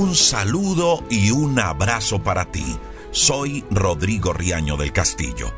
Un 0.00 0.14
saludo 0.14 1.04
y 1.10 1.30
un 1.30 1.58
abrazo 1.58 2.22
para 2.22 2.50
ti. 2.50 2.64
Soy 3.10 3.66
Rodrigo 3.70 4.32
Riaño 4.32 4.78
del 4.78 4.94
Castillo. 4.94 5.52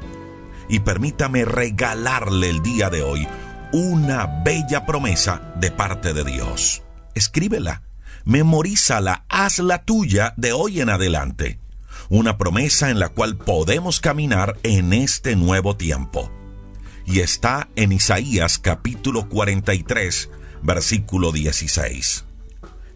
Y 0.69 0.81
permítame 0.81 1.45
regalarle 1.45 2.51
el 2.51 2.61
día 2.61 2.91
de 2.91 3.05
hoy 3.05 3.29
una 3.73 4.43
bella 4.45 4.85
promesa 4.85 5.55
de 5.61 5.71
parte 5.71 6.13
de 6.13 6.25
Dios. 6.25 6.83
Escríbela, 7.15 7.83
memorízala, 8.25 9.25
hazla 9.29 9.85
tuya 9.85 10.35
de 10.37 10.53
hoy 10.53 10.81
en 10.81 10.91
adelante. 10.91 11.61
Una 12.09 12.37
promesa 12.37 12.91
en 12.91 12.99
la 12.99 13.11
cual 13.11 13.37
podemos 13.37 14.01
caminar 14.01 14.59
en 14.65 14.93
este 14.93 15.37
nuevo 15.37 15.77
tiempo. 15.77 16.33
Y 17.07 17.21
está 17.21 17.69
en 17.77 17.93
Isaías 17.93 18.59
capítulo 18.59 19.29
43, 19.29 20.31
versículo 20.63 21.31
16. 21.31 22.25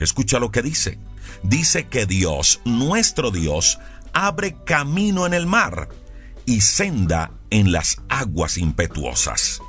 Escucha 0.00 0.40
lo 0.40 0.50
que 0.50 0.62
dice. 0.62 0.98
Dice 1.42 1.86
que 1.86 2.06
Dios, 2.06 2.60
nuestro 2.64 3.30
Dios, 3.30 3.78
abre 4.12 4.56
camino 4.64 5.26
en 5.26 5.34
el 5.34 5.46
mar 5.46 5.88
y 6.46 6.60
senda 6.60 7.32
en 7.50 7.72
las 7.72 7.98
aguas 8.08 8.58
impetuosas. 8.58 9.60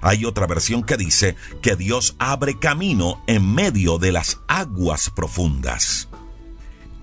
Hay 0.00 0.24
otra 0.24 0.46
versión 0.46 0.82
que 0.82 0.96
dice 0.96 1.36
que 1.62 1.76
Dios 1.76 2.16
abre 2.18 2.58
camino 2.58 3.22
en 3.26 3.54
medio 3.54 3.98
de 3.98 4.12
las 4.12 4.38
aguas 4.48 5.10
profundas. 5.10 6.08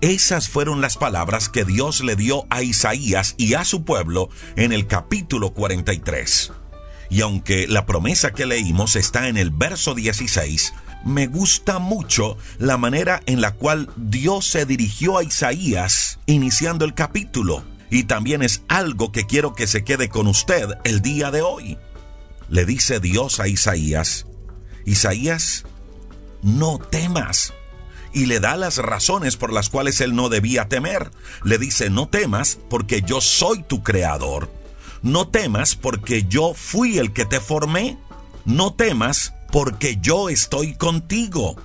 Esas 0.00 0.48
fueron 0.48 0.80
las 0.80 0.96
palabras 0.96 1.48
que 1.48 1.64
Dios 1.64 2.02
le 2.02 2.16
dio 2.16 2.46
a 2.50 2.62
Isaías 2.62 3.34
y 3.36 3.54
a 3.54 3.64
su 3.64 3.84
pueblo 3.84 4.28
en 4.56 4.72
el 4.72 4.86
capítulo 4.86 5.52
43. 5.52 6.52
Y 7.10 7.20
aunque 7.20 7.66
la 7.66 7.86
promesa 7.86 8.32
que 8.32 8.46
leímos 8.46 8.96
está 8.96 9.28
en 9.28 9.36
el 9.36 9.50
verso 9.50 9.94
16, 9.94 10.72
me 11.04 11.26
gusta 11.26 11.78
mucho 11.78 12.36
la 12.58 12.76
manera 12.76 13.22
en 13.26 13.40
la 13.40 13.52
cual 13.52 13.90
Dios 13.96 14.46
se 14.46 14.66
dirigió 14.66 15.18
a 15.18 15.24
Isaías 15.24 16.18
iniciando 16.26 16.84
el 16.84 16.94
capítulo. 16.94 17.64
Y 17.90 18.04
también 18.04 18.42
es 18.42 18.62
algo 18.68 19.12
que 19.12 19.26
quiero 19.26 19.54
que 19.54 19.66
se 19.66 19.84
quede 19.84 20.08
con 20.08 20.26
usted 20.26 20.68
el 20.84 21.00
día 21.00 21.30
de 21.30 21.42
hoy. 21.42 21.78
Le 22.48 22.64
dice 22.64 23.00
Dios 23.00 23.40
a 23.40 23.48
Isaías, 23.48 24.26
Isaías, 24.84 25.64
no 26.42 26.78
temas. 26.78 27.54
Y 28.12 28.26
le 28.26 28.40
da 28.40 28.56
las 28.56 28.78
razones 28.78 29.36
por 29.36 29.52
las 29.52 29.68
cuales 29.68 30.00
él 30.00 30.14
no 30.14 30.28
debía 30.28 30.68
temer. 30.68 31.10
Le 31.44 31.58
dice, 31.58 31.90
no 31.90 32.08
temas 32.08 32.58
porque 32.70 33.02
yo 33.02 33.20
soy 33.20 33.62
tu 33.62 33.82
creador. 33.82 34.50
No 35.02 35.28
temas 35.28 35.76
porque 35.76 36.24
yo 36.24 36.54
fui 36.54 36.98
el 36.98 37.12
que 37.12 37.26
te 37.26 37.38
formé. 37.38 37.98
No 38.46 38.72
temas 38.72 39.34
porque 39.50 39.98
yo 40.00 40.28
estoy 40.28 40.74
contigo. 40.74 41.56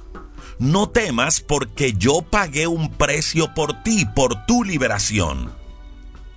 No 0.60 0.90
temas 0.90 1.42
porque 1.42 1.94
yo 1.94 2.22
pagué 2.22 2.68
un 2.68 2.92
precio 2.92 3.54
por 3.54 3.84
ti, 3.84 4.06
por 4.06 4.46
tu 4.46 4.64
liberación. 4.64 5.52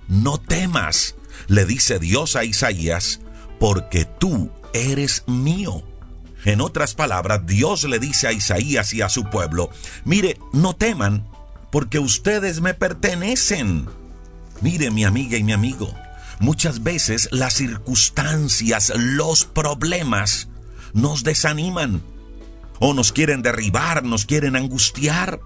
No 0.07 0.37
temas, 0.37 1.15
le 1.47 1.65
dice 1.65 1.99
Dios 1.99 2.35
a 2.35 2.43
Isaías, 2.43 3.21
porque 3.59 4.05
tú 4.05 4.51
eres 4.73 5.23
mío. 5.27 5.83
En 6.45 6.61
otras 6.61 6.93
palabras, 6.93 7.45
Dios 7.45 7.83
le 7.83 7.99
dice 7.99 8.27
a 8.27 8.31
Isaías 8.31 8.93
y 8.93 9.01
a 9.01 9.09
su 9.09 9.25
pueblo, 9.25 9.69
mire, 10.05 10.37
no 10.53 10.75
teman, 10.75 11.27
porque 11.71 11.99
ustedes 11.99 12.61
me 12.61 12.73
pertenecen. 12.73 13.87
Mire, 14.61 14.89
mi 14.91 15.03
amiga 15.03 15.37
y 15.37 15.43
mi 15.43 15.53
amigo, 15.53 15.93
muchas 16.39 16.83
veces 16.83 17.29
las 17.31 17.53
circunstancias, 17.55 18.93
los 18.95 19.45
problemas, 19.45 20.47
nos 20.93 21.23
desaniman 21.23 22.01
o 22.79 22.93
nos 22.93 23.11
quieren 23.11 23.41
derribar, 23.41 24.03
nos 24.03 24.25
quieren 24.25 24.55
angustiar. 24.55 25.39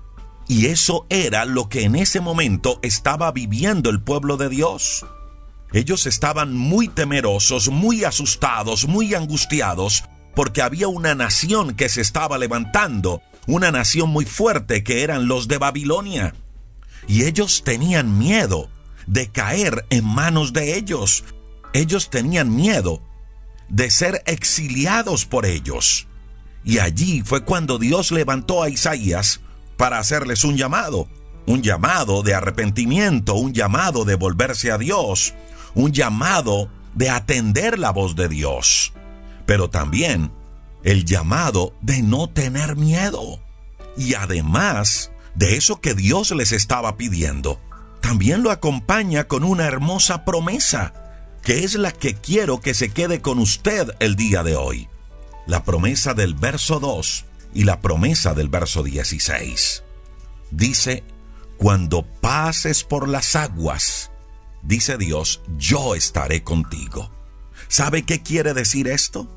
Y 0.48 0.66
eso 0.68 1.06
era 1.10 1.46
lo 1.46 1.70
que 1.70 1.84
en 1.84 1.96
ese 1.96 2.20
momento 2.20 2.80
estaba 2.82 3.32
viviendo 3.32 3.90
el 3.90 4.02
pueblo 4.02 4.38
de 4.38 4.50
Dios. 4.50 5.06
Ellos 5.74 6.06
estaban 6.06 6.56
muy 6.56 6.90
temerosos, 6.90 7.70
muy 7.70 8.04
asustados, 8.04 8.88
muy 8.88 9.14
angustiados, 9.14 10.04
porque 10.36 10.62
había 10.62 10.90
una 10.90 11.16
nación 11.16 11.76
que 11.76 11.88
se 11.88 12.02
estaba 12.02 12.38
levantando, 12.38 13.22
una 13.48 13.72
nación 13.72 14.10
muy 14.10 14.26
fuerte 14.26 14.84
que 14.84 15.04
eran 15.04 15.28
los 15.28 15.48
de 15.48 15.58
Babilonia. 15.58 16.36
Y 17.08 17.24
ellos 17.24 17.64
tenían 17.64 18.18
miedo 18.18 18.70
de 19.08 19.30
caer 19.30 19.86
en 19.90 20.06
manos 20.06 20.52
de 20.52 20.78
ellos. 20.78 21.24
Ellos 21.74 22.10
tenían 22.10 22.54
miedo 22.54 23.02
de 23.72 23.90
ser 23.90 24.22
exiliados 24.26 25.26
por 25.26 25.46
ellos. 25.46 26.08
Y 26.64 26.80
allí 26.80 27.24
fue 27.26 27.44
cuando 27.44 27.80
Dios 27.80 28.12
levantó 28.12 28.62
a 28.62 28.70
Isaías 28.70 29.40
para 29.78 29.98
hacerles 29.98 30.44
un 30.44 30.58
llamado, 30.58 31.08
un 31.48 31.64
llamado 31.64 32.22
de 32.22 32.36
arrepentimiento, 32.36 33.34
un 33.36 33.54
llamado 33.54 34.04
de 34.04 34.16
volverse 34.16 34.72
a 34.72 34.78
Dios, 34.78 35.34
un 35.74 35.94
llamado 35.94 36.70
de 36.94 37.10
atender 37.10 37.80
la 37.80 37.92
voz 37.92 38.16
de 38.16 38.28
Dios, 38.28 38.94
pero 39.46 39.70
también 39.70 40.32
el 40.84 41.06
llamado 41.06 41.74
de 41.82 42.02
no 42.04 42.30
tener 42.30 42.76
miedo. 42.76 43.40
Y 43.98 44.16
además 44.16 45.12
de 45.34 45.56
eso 45.56 45.80
que 45.80 45.94
Dios 45.96 46.32
les 46.32 46.52
estaba 46.52 46.98
pidiendo, 46.98 47.62
también 48.02 48.44
lo 48.44 48.52
acompaña 48.52 49.30
con 49.30 49.46
una 49.46 49.66
hermosa 49.66 50.26
promesa 50.26 50.94
que 51.44 51.64
es 51.64 51.76
la 51.76 51.92
que 51.92 52.16
quiero 52.16 52.62
que 52.62 52.74
se 52.74 52.90
quede 52.90 53.22
con 53.22 53.40
usted 53.40 53.96
el 54.00 54.16
día 54.16 54.44
de 54.44 54.56
hoy. 54.56 54.88
La 55.48 55.64
promesa 55.64 56.14
del 56.14 56.36
verso 56.36 56.80
2 56.80 57.26
y 57.54 57.64
la 57.64 57.82
promesa 57.82 58.34
del 58.34 58.48
verso 58.48 58.84
16. 58.84 59.84
Dice, 60.52 61.04
cuando 61.58 62.04
pases 62.04 62.84
por 62.84 63.08
las 63.08 63.36
aguas, 63.36 64.12
dice 64.62 64.98
Dios, 64.98 65.42
yo 65.58 65.96
estaré 65.96 66.44
contigo. 66.44 67.12
¿Sabe 67.68 68.04
qué 68.04 68.22
quiere 68.22 68.54
decir 68.54 68.88
esto? 68.88 69.28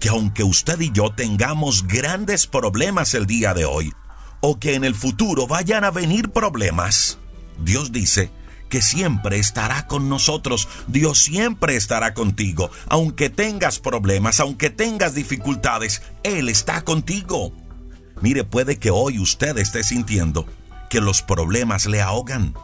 Que 0.00 0.10
aunque 0.10 0.44
usted 0.44 0.80
y 0.80 0.92
yo 0.92 1.10
tengamos 1.10 1.86
grandes 1.86 2.46
problemas 2.46 3.14
el 3.14 3.26
día 3.26 3.54
de 3.54 3.64
hoy, 3.64 3.92
o 4.40 4.58
que 4.58 4.74
en 4.74 4.84
el 4.84 4.94
futuro 4.94 5.46
vayan 5.46 5.84
a 5.84 5.90
venir 5.90 6.30
problemas, 6.30 7.18
Dios 7.58 7.90
dice, 7.90 8.30
que 8.68 8.82
siempre 8.82 9.38
estará 9.38 9.86
con 9.86 10.08
nosotros. 10.08 10.68
Dios 10.86 11.22
siempre 11.22 11.76
estará 11.76 12.14
contigo. 12.14 12.70
Aunque 12.86 13.30
tengas 13.30 13.78
problemas, 13.78 14.40
aunque 14.40 14.70
tengas 14.70 15.14
dificultades, 15.14 16.02
Él 16.22 16.48
está 16.48 16.82
contigo. 16.82 17.52
Mire, 18.20 18.44
puede 18.44 18.78
que 18.78 18.90
hoy 18.90 19.18
usted 19.18 19.56
esté 19.58 19.82
sintiendo 19.84 20.46
que 20.90 21.00
los 21.00 21.22
problemas 21.22 21.86
le 21.86 22.00
ahogan, 22.00 22.54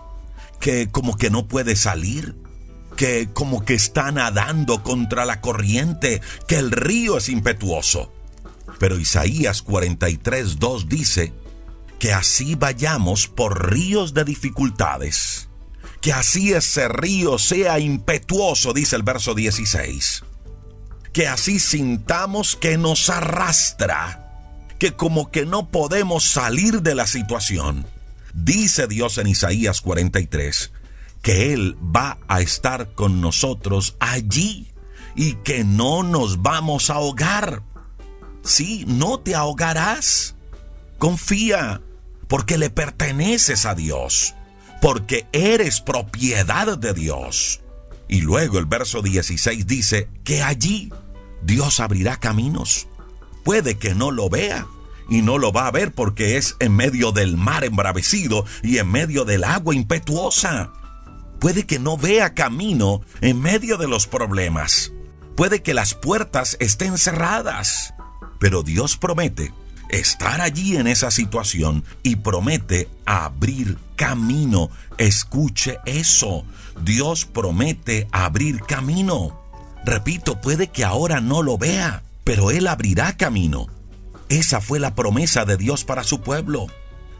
que 0.60 0.88
como 0.90 1.16
que 1.16 1.30
no 1.30 1.46
puede 1.46 1.76
salir, 1.76 2.34
que 2.96 3.28
como 3.32 3.64
que 3.64 3.74
está 3.74 4.10
nadando 4.12 4.82
contra 4.82 5.24
la 5.24 5.40
corriente, 5.40 6.20
que 6.48 6.56
el 6.56 6.70
río 6.70 7.18
es 7.18 7.28
impetuoso. 7.28 8.12
Pero 8.78 8.98
Isaías 8.98 9.64
43.2 9.64 10.86
dice 10.86 11.32
que 11.98 12.12
así 12.12 12.56
vayamos 12.56 13.28
por 13.28 13.70
ríos 13.70 14.14
de 14.14 14.24
dificultades 14.24 15.48
que 16.04 16.12
así 16.12 16.52
ese 16.52 16.86
río 16.86 17.38
sea 17.38 17.78
impetuoso, 17.78 18.74
dice 18.74 18.94
el 18.94 19.02
verso 19.02 19.34
16. 19.34 20.22
Que 21.14 21.28
así 21.28 21.58
sintamos 21.58 22.56
que 22.56 22.76
nos 22.76 23.08
arrastra, 23.08 24.60
que 24.78 24.92
como 24.92 25.30
que 25.30 25.46
no 25.46 25.70
podemos 25.70 26.24
salir 26.24 26.82
de 26.82 26.94
la 26.94 27.06
situación. 27.06 27.86
Dice 28.34 28.86
Dios 28.86 29.16
en 29.16 29.28
Isaías 29.28 29.80
43 29.80 30.72
que 31.22 31.54
Él 31.54 31.74
va 31.80 32.18
a 32.28 32.42
estar 32.42 32.92
con 32.92 33.22
nosotros 33.22 33.96
allí 33.98 34.70
y 35.16 35.36
que 35.36 35.64
no 35.64 36.02
nos 36.02 36.42
vamos 36.42 36.90
a 36.90 36.96
ahogar. 36.96 37.62
Sí, 38.42 38.84
no 38.86 39.20
te 39.20 39.34
ahogarás. 39.34 40.34
Confía, 40.98 41.80
porque 42.28 42.58
le 42.58 42.68
perteneces 42.68 43.64
a 43.64 43.74
Dios 43.74 44.34
porque 44.84 45.26
eres 45.32 45.80
propiedad 45.80 46.76
de 46.76 46.92
Dios. 46.92 47.62
Y 48.06 48.20
luego 48.20 48.58
el 48.58 48.66
verso 48.66 49.00
16 49.00 49.66
dice 49.66 50.10
que 50.24 50.42
allí 50.42 50.92
Dios 51.42 51.80
abrirá 51.80 52.18
caminos. 52.18 52.86
Puede 53.44 53.78
que 53.78 53.94
no 53.94 54.10
lo 54.10 54.28
vea 54.28 54.66
y 55.08 55.22
no 55.22 55.38
lo 55.38 55.52
va 55.52 55.68
a 55.68 55.70
ver 55.70 55.94
porque 55.94 56.36
es 56.36 56.56
en 56.60 56.76
medio 56.76 57.12
del 57.12 57.38
mar 57.38 57.64
embravecido 57.64 58.44
y 58.62 58.76
en 58.76 58.90
medio 58.90 59.24
del 59.24 59.44
agua 59.44 59.74
impetuosa. 59.74 60.70
Puede 61.40 61.64
que 61.64 61.78
no 61.78 61.96
vea 61.96 62.34
camino 62.34 63.00
en 63.22 63.40
medio 63.40 63.78
de 63.78 63.88
los 63.88 64.06
problemas. 64.06 64.92
Puede 65.34 65.62
que 65.62 65.72
las 65.72 65.94
puertas 65.94 66.58
estén 66.60 66.98
cerradas. 66.98 67.94
Pero 68.38 68.62
Dios 68.62 68.98
promete 68.98 69.50
estar 69.88 70.42
allí 70.42 70.76
en 70.76 70.88
esa 70.88 71.10
situación 71.10 71.84
y 72.02 72.16
promete 72.16 72.90
abrir 73.06 73.78
camino. 73.96 74.70
Escuche 74.98 75.78
eso. 75.86 76.44
Dios 76.82 77.24
promete 77.24 78.08
abrir 78.12 78.60
camino. 78.60 79.40
Repito, 79.84 80.40
puede 80.40 80.68
que 80.68 80.84
ahora 80.84 81.20
no 81.20 81.42
lo 81.42 81.58
vea, 81.58 82.02
pero 82.24 82.50
Él 82.50 82.66
abrirá 82.66 83.16
camino. 83.16 83.66
Esa 84.28 84.60
fue 84.60 84.80
la 84.80 84.94
promesa 84.94 85.44
de 85.44 85.56
Dios 85.56 85.84
para 85.84 86.04
su 86.04 86.20
pueblo. 86.20 86.66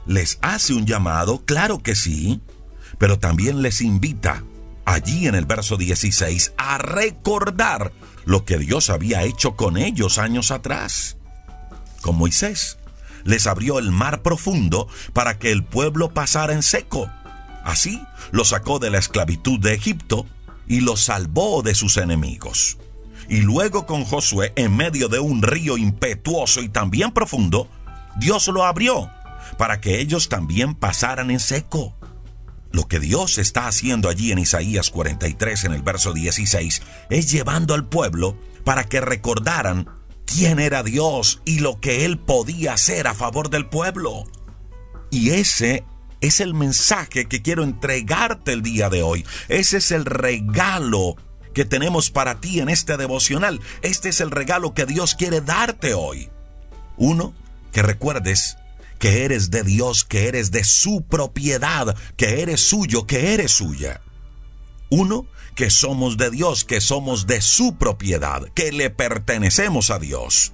les 0.06 0.38
hace 0.42 0.74
un 0.74 0.84
llamado, 0.84 1.44
claro 1.46 1.82
que 1.82 1.94
sí, 1.94 2.42
pero 2.98 3.18
también 3.18 3.62
les 3.62 3.80
invita 3.80 4.44
allí 4.84 5.26
en 5.26 5.34
el 5.34 5.46
verso 5.46 5.76
16 5.76 6.52
a 6.58 6.76
recordar 6.78 7.92
lo 8.24 8.44
que 8.44 8.58
Dios 8.58 8.90
había 8.90 9.22
hecho 9.22 9.56
con 9.56 9.76
ellos 9.76 10.18
años 10.18 10.50
atrás. 10.50 11.16
Con 12.00 12.16
Moisés, 12.16 12.78
les 13.24 13.46
abrió 13.46 13.78
el 13.78 13.90
mar 13.90 14.22
profundo 14.22 14.88
para 15.12 15.38
que 15.38 15.50
el 15.50 15.64
pueblo 15.64 16.10
pasara 16.10 16.52
en 16.52 16.62
seco. 16.62 17.10
Así 17.64 18.02
lo 18.30 18.44
sacó 18.44 18.78
de 18.78 18.90
la 18.90 18.98
esclavitud 18.98 19.58
de 19.58 19.74
Egipto 19.74 20.26
y 20.66 20.80
lo 20.80 20.96
salvó 20.96 21.62
de 21.62 21.74
sus 21.74 21.96
enemigos. 21.96 22.78
Y 23.28 23.40
luego 23.40 23.86
con 23.86 24.04
Josué, 24.04 24.52
en 24.56 24.76
medio 24.76 25.08
de 25.08 25.18
un 25.18 25.42
río 25.42 25.78
impetuoso 25.78 26.60
y 26.60 26.68
también 26.68 27.12
profundo, 27.12 27.68
Dios 28.16 28.48
lo 28.48 28.64
abrió 28.64 29.10
para 29.56 29.80
que 29.80 30.00
ellos 30.00 30.28
también 30.28 30.74
pasaran 30.74 31.30
en 31.30 31.40
seco. 31.40 31.94
Lo 32.72 32.88
que 32.88 32.98
Dios 32.98 33.38
está 33.38 33.68
haciendo 33.68 34.08
allí 34.08 34.32
en 34.32 34.38
Isaías 34.38 34.90
43 34.90 35.64
en 35.64 35.72
el 35.72 35.82
verso 35.82 36.12
16 36.12 36.82
es 37.08 37.30
llevando 37.30 37.72
al 37.74 37.86
pueblo 37.86 38.36
para 38.64 38.84
que 38.84 39.00
recordaran 39.00 39.88
quién 40.26 40.58
era 40.58 40.82
Dios 40.82 41.40
y 41.44 41.60
lo 41.60 41.80
que 41.80 42.04
Él 42.04 42.18
podía 42.18 42.74
hacer 42.74 43.06
a 43.06 43.14
favor 43.14 43.50
del 43.50 43.66
pueblo. 43.66 44.24
Y 45.10 45.30
ese 45.30 45.84
es 46.20 46.40
el 46.40 46.54
mensaje 46.54 47.26
que 47.26 47.42
quiero 47.42 47.62
entregarte 47.62 48.52
el 48.52 48.62
día 48.62 48.88
de 48.88 49.02
hoy. 49.02 49.24
Ese 49.48 49.78
es 49.78 49.90
el 49.90 50.04
regalo 50.04 51.16
que 51.52 51.64
tenemos 51.64 52.10
para 52.10 52.40
ti 52.40 52.60
en 52.60 52.68
este 52.68 52.96
devocional. 52.96 53.60
Este 53.82 54.08
es 54.08 54.20
el 54.20 54.30
regalo 54.30 54.74
que 54.74 54.86
Dios 54.86 55.14
quiere 55.14 55.40
darte 55.40 55.94
hoy. 55.94 56.30
Uno, 56.96 57.34
que 57.72 57.82
recuerdes 57.82 58.56
que 58.98 59.24
eres 59.24 59.50
de 59.50 59.62
Dios, 59.62 60.04
que 60.04 60.28
eres 60.28 60.50
de 60.50 60.64
su 60.64 61.02
propiedad, 61.02 61.96
que 62.16 62.42
eres 62.42 62.60
suyo, 62.60 63.06
que 63.06 63.34
eres 63.34 63.52
suya. 63.52 64.00
Uno, 64.90 65.26
que 65.54 65.70
somos 65.70 66.16
de 66.16 66.30
Dios, 66.30 66.64
que 66.64 66.80
somos 66.80 67.26
de 67.26 67.40
su 67.40 67.76
propiedad, 67.76 68.42
que 68.54 68.72
le 68.72 68.90
pertenecemos 68.90 69.90
a 69.90 69.98
Dios. 69.98 70.52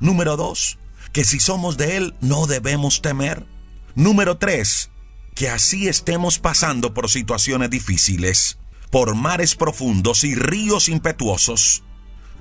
Número 0.00 0.36
dos, 0.36 0.78
que 1.12 1.24
si 1.24 1.40
somos 1.40 1.76
de 1.76 1.96
Él 1.96 2.14
no 2.20 2.46
debemos 2.46 3.02
temer. 3.02 3.46
Número 3.94 4.38
tres, 4.38 4.90
que 5.34 5.48
así 5.48 5.88
estemos 5.88 6.38
pasando 6.38 6.94
por 6.94 7.10
situaciones 7.10 7.70
difíciles, 7.70 8.58
por 8.90 9.14
mares 9.14 9.54
profundos 9.54 10.24
y 10.24 10.34
ríos 10.34 10.88
impetuosos, 10.88 11.82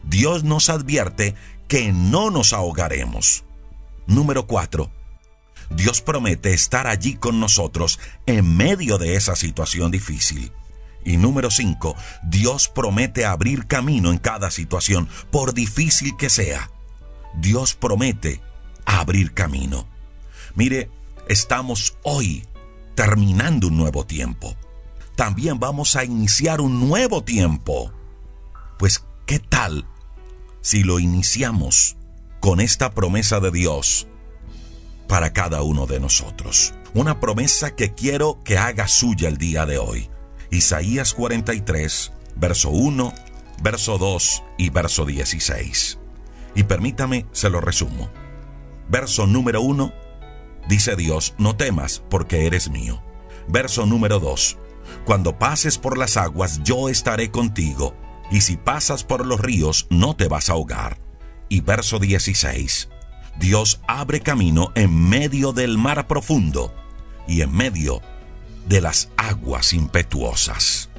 Dios 0.04 0.44
nos 0.44 0.70
advierte 0.70 1.36
que 1.68 1.92
no 1.92 2.32
nos 2.32 2.54
ahogaremos. 2.54 3.44
Número 4.08 4.48
cuatro, 4.48 4.92
Dios 5.70 6.02
promete 6.02 6.54
estar 6.54 6.88
allí 6.88 7.16
con 7.16 7.40
nosotros 7.40 8.00
en 8.26 8.58
medio 8.58 8.98
de 8.98 9.16
esa 9.16 9.36
situación 9.36 9.92
difícil. 9.92 10.52
Y 11.06 11.18
número 11.18 11.50
5, 11.50 11.96
Dios 12.24 12.68
promete 12.68 13.26
abrir 13.26 13.68
camino 13.68 14.12
en 14.12 14.18
cada 14.18 14.52
situación, 14.52 15.08
por 15.32 15.54
difícil 15.54 16.16
que 16.18 16.30
sea. 16.30 16.70
Dios 17.36 17.74
promete 17.74 18.42
abrir 18.86 19.34
camino. 19.34 19.88
Mire, 20.56 20.90
estamos 21.28 21.98
hoy 22.04 22.46
terminando 22.96 23.68
un 23.68 23.78
nuevo 23.78 24.06
tiempo. 24.06 24.56
También 25.16 25.60
vamos 25.60 25.96
a 25.96 26.04
iniciar 26.04 26.62
un 26.62 26.88
nuevo 26.88 27.24
tiempo. 27.24 27.92
Pues, 28.78 29.06
¿qué 29.26 29.40
tal 29.40 29.86
si 30.62 30.84
lo 30.84 31.00
iniciamos 31.00 31.98
con 32.40 32.60
esta 32.60 32.92
promesa 32.92 33.40
de 33.40 33.52
Dios 33.52 34.08
para 35.08 35.34
cada 35.34 35.62
uno 35.62 35.86
de 35.86 36.00
nosotros? 36.00 36.74
Una 36.94 37.20
promesa 37.20 37.76
que 37.76 37.94
quiero 37.94 38.42
que 38.44 38.58
haga 38.58 38.88
suya 38.88 39.28
el 39.28 39.38
día 39.38 39.66
de 39.66 39.78
hoy. 39.78 40.10
Isaías 40.52 41.14
43, 41.14 42.12
verso 42.36 42.70
1, 42.72 43.14
verso 43.62 43.98
2 44.00 44.44
y 44.58 44.70
verso 44.72 45.06
16. 45.06 46.00
Y 46.56 46.64
permítame, 46.64 47.28
se 47.32 47.52
lo 47.52 47.62
resumo. 47.62 48.10
Verso 48.90 49.28
número 49.28 49.62
1, 49.62 49.94
dice 50.68 50.96
Dios, 50.96 51.36
no 51.38 51.56
temas 51.56 52.02
porque 52.10 52.48
eres 52.48 52.72
mío. 52.72 53.04
Verso 53.48 53.86
número 53.86 54.20
2, 54.20 54.58
cuando 55.06 55.38
pases 55.38 55.78
por 55.78 55.98
las 55.98 56.18
aguas 56.18 56.62
yo 56.64 56.90
estaré 56.90 57.30
contigo, 57.30 57.96
y 58.32 58.42
si 58.42 58.58
pasas 58.58 59.04
por 59.04 59.28
los 59.28 59.40
ríos 59.40 59.86
no 59.92 60.16
te 60.16 60.28
vas 60.28 60.50
a 60.50 60.54
ahogar. 60.54 60.98
Y 61.48 61.62
verso 61.62 62.00
16, 62.00 62.90
Dios 63.40 63.82
abre 63.88 64.22
camino 64.22 64.72
en 64.74 65.10
medio 65.10 65.54
del 65.54 65.78
mar 65.78 66.08
profundo 66.08 66.74
y 67.28 67.42
en 67.42 67.52
medio 67.52 68.02
de 68.70 68.82
las 68.82 69.10
aguas 69.18 69.74
impetuosas. 69.74 70.90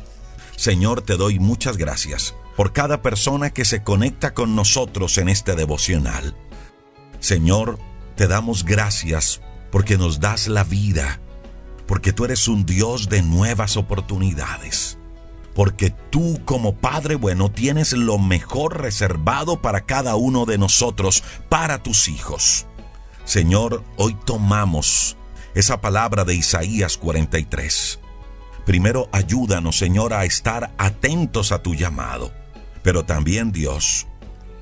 Señor, 0.56 1.02
te 1.02 1.16
doy 1.16 1.38
muchas 1.38 1.76
gracias 1.76 2.34
por 2.56 2.72
cada 2.72 3.00
persona 3.00 3.50
que 3.50 3.64
se 3.64 3.82
conecta 3.84 4.34
con 4.34 4.56
nosotros 4.56 5.16
en 5.18 5.28
este 5.28 5.54
devocional. 5.54 6.34
Señor, 7.20 7.78
te 8.16 8.26
damos 8.26 8.64
gracias 8.64 9.40
porque 9.70 9.96
nos 9.96 10.18
das 10.18 10.48
la 10.48 10.64
vida, 10.64 11.20
porque 11.86 12.12
tú 12.12 12.24
eres 12.24 12.48
un 12.48 12.66
Dios 12.66 13.08
de 13.08 13.22
nuevas 13.22 13.76
oportunidades, 13.76 14.98
porque 15.54 15.94
tú 16.10 16.40
como 16.44 16.74
Padre 16.74 17.14
bueno 17.14 17.52
tienes 17.52 17.92
lo 17.92 18.18
mejor 18.18 18.80
reservado 18.80 19.62
para 19.62 19.82
cada 19.82 20.16
uno 20.16 20.44
de 20.44 20.58
nosotros, 20.58 21.22
para 21.48 21.84
tus 21.84 22.08
hijos. 22.08 22.66
Señor, 23.24 23.84
hoy 23.96 24.16
tomamos 24.24 25.16
esa 25.54 25.80
palabra 25.80 26.24
de 26.24 26.34
Isaías 26.34 26.96
43. 26.96 27.98
Primero 28.64 29.08
ayúdanos, 29.12 29.78
Señor, 29.78 30.12
a 30.12 30.24
estar 30.24 30.72
atentos 30.78 31.52
a 31.52 31.62
tu 31.62 31.74
llamado, 31.74 32.32
pero 32.82 33.04
también 33.04 33.52
Dios, 33.52 34.06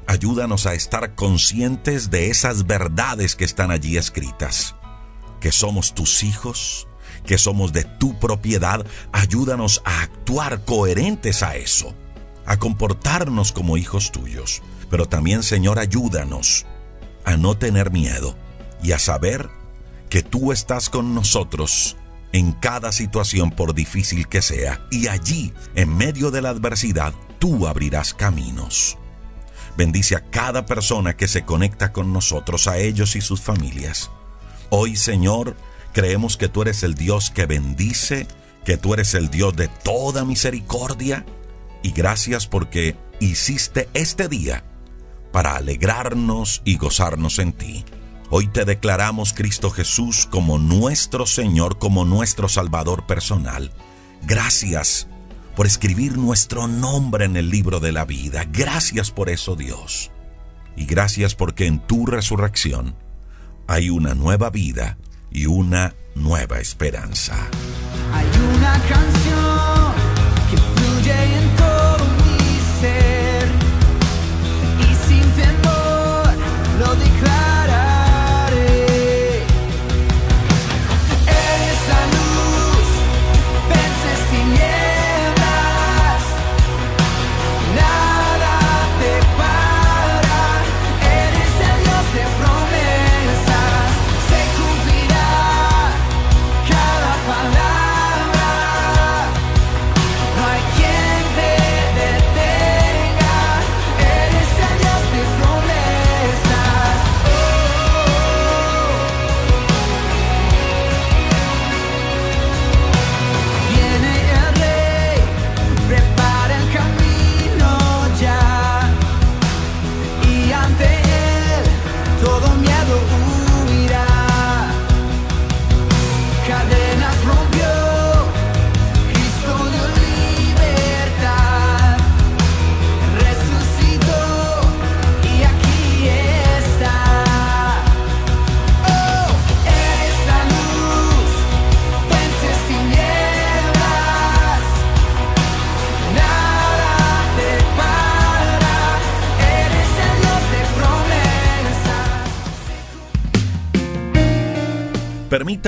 ayúdanos 0.07 0.67
a 0.67 0.75
estar 0.75 1.15
conscientes 1.15 2.11
de 2.11 2.31
esas 2.31 2.67
verdades 2.67 3.37
que 3.37 3.45
están 3.45 3.71
allí 3.71 3.97
escritas, 3.97 4.75
que 5.41 5.53
somos 5.53 5.95
tus 5.95 6.23
hijos, 6.23 6.89
que 7.27 7.39
somos 7.39 7.73
de 7.73 7.85
tu 7.85 8.19
propiedad, 8.19 8.87
ayúdanos 9.13 9.83
a 9.85 10.03
actuar 10.03 10.65
coherentes 10.65 11.43
a 11.43 11.57
eso, 11.57 11.95
a 12.47 12.57
comportarnos 12.59 13.53
como 13.53 13.77
hijos 13.77 14.13
tuyos, 14.13 14.63
pero 14.89 15.07
también, 15.07 15.43
Señor, 15.43 15.79
ayúdanos 15.79 16.65
a 17.25 17.37
no 17.37 17.59
tener 17.59 17.91
miedo 17.91 18.35
y 18.83 18.93
a 18.93 18.99
saber 18.99 19.51
que 20.09 20.23
tú 20.23 20.53
estás 20.53 20.89
con 20.91 21.15
nosotros 21.15 21.97
en 22.33 22.53
cada 22.53 22.93
situación 22.93 23.51
por 23.51 23.75
difícil 23.75 24.29
que 24.29 24.43
sea, 24.43 24.87
y 24.91 25.09
allí, 25.09 25.53
en 25.75 25.97
medio 25.97 26.31
de 26.31 26.43
la 26.43 26.51
adversidad, 26.51 27.15
tú 27.39 27.67
abrirás 27.67 28.15
caminos. 28.15 28.99
Bendice 29.77 30.17
a 30.17 30.25
cada 30.31 30.67
persona 30.67 31.17
que 31.17 31.29
se 31.29 31.45
conecta 31.45 31.93
con 31.93 32.13
nosotros, 32.13 32.67
a 32.67 32.79
ellos 32.79 33.17
y 33.17 33.21
sus 33.21 33.41
familias. 33.41 34.11
Hoy, 34.71 34.97
Señor, 34.97 35.57
creemos 35.93 36.37
que 36.37 36.49
tú 36.49 36.63
eres 36.63 36.83
el 36.83 36.95
Dios 36.95 37.31
que 37.31 37.47
bendice, 37.47 38.27
que 38.65 38.77
tú 38.77 38.93
eres 38.93 39.15
el 39.15 39.31
Dios 39.31 39.57
de 39.57 39.69
toda 39.69 40.25
misericordia, 40.25 41.25
y 41.83 41.93
gracias 41.93 42.47
porque 42.47 42.97
hiciste 43.21 43.89
este 43.95 44.29
día 44.29 44.65
para 45.33 45.57
alegrarnos 45.57 46.61
y 46.65 46.77
gozarnos 46.77 47.39
en 47.39 47.53
ti. 47.53 47.85
Hoy 48.31 48.47
te 48.47 48.67
declaramos 48.67 49.33
Cristo 49.33 49.71
Jesús 49.71 50.29
como 50.31 50.59
nuestro 50.59 51.25
Señor, 51.25 51.79
como 51.79 52.05
nuestro 52.05 52.47
Salvador 52.51 53.07
personal. 53.07 53.73
Gracias 54.23 55.09
por 55.57 55.67
escribir 55.67 56.19
nuestro 56.19 56.69
nombre 56.69 57.25
en 57.25 57.39
el 57.39 57.49
libro 57.49 57.81
de 57.81 57.91
la 57.91 58.05
vida. 58.05 58.45
Gracias 58.53 59.11
por 59.11 59.31
eso, 59.31 59.57
Dios. 59.57 60.11
Y 60.77 60.85
gracias 60.85 61.35
porque 61.35 61.67
en 61.67 61.81
tu 61.81 62.05
resurrección 62.05 62.95
hay 63.67 63.89
una 63.89 64.15
nueva 64.15 64.51
vida 64.51 64.99
y 65.31 65.47
una 65.47 65.95
nueva 66.15 66.61
esperanza. 66.61 67.35
Hay 68.13 68.27
una 68.57 68.73
canción 68.89 69.95
que 70.51 70.57
fluye 70.59 71.39
en 71.39 71.48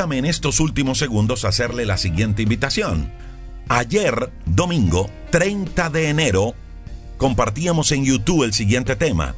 En 0.00 0.24
estos 0.24 0.60
últimos 0.60 0.96
segundos 0.96 1.44
hacerle 1.44 1.84
la 1.84 1.98
siguiente 1.98 2.40
invitación. 2.40 3.12
Ayer, 3.68 4.32
domingo 4.46 5.10
30 5.30 5.90
de 5.90 6.08
enero, 6.08 6.54
compartíamos 7.18 7.92
en 7.92 8.06
YouTube 8.06 8.44
el 8.44 8.54
siguiente 8.54 8.96
tema. 8.96 9.34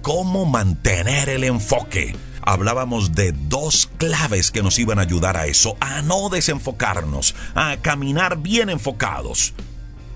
¿Cómo 0.00 0.46
mantener 0.46 1.28
el 1.28 1.42
enfoque? 1.42 2.14
Hablábamos 2.42 3.16
de 3.16 3.32
dos 3.32 3.90
claves 3.98 4.52
que 4.52 4.62
nos 4.62 4.78
iban 4.78 5.00
a 5.00 5.02
ayudar 5.02 5.36
a 5.36 5.46
eso, 5.46 5.76
a 5.80 6.00
no 6.02 6.28
desenfocarnos, 6.28 7.34
a 7.56 7.78
caminar 7.78 8.38
bien 8.38 8.70
enfocados. 8.70 9.52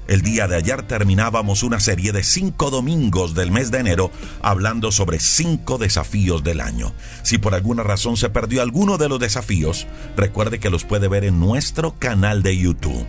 El 0.08 0.22
día 0.22 0.48
de 0.48 0.56
ayer 0.56 0.82
terminábamos 0.82 1.62
una 1.62 1.78
serie 1.78 2.12
de 2.12 2.24
cinco 2.24 2.70
domingos 2.70 3.34
del 3.34 3.52
mes 3.52 3.70
de 3.70 3.78
enero 3.78 4.10
hablando 4.40 4.90
sobre 4.90 5.20
cinco 5.20 5.78
desafíos 5.78 6.42
del 6.42 6.60
año. 6.60 6.92
Si 7.22 7.38
por 7.38 7.54
alguna 7.54 7.82
razón 7.82 8.16
se 8.16 8.28
perdió 8.28 8.62
alguno 8.62 8.98
de 8.98 9.08
los 9.08 9.20
desafíos, 9.20 9.86
recuerde 10.16 10.58
que 10.58 10.70
los 10.70 10.84
puede 10.84 11.08
ver 11.08 11.24
en 11.24 11.38
nuestro 11.38 11.94
canal 11.98 12.42
de 12.42 12.56
YouTube. 12.58 13.06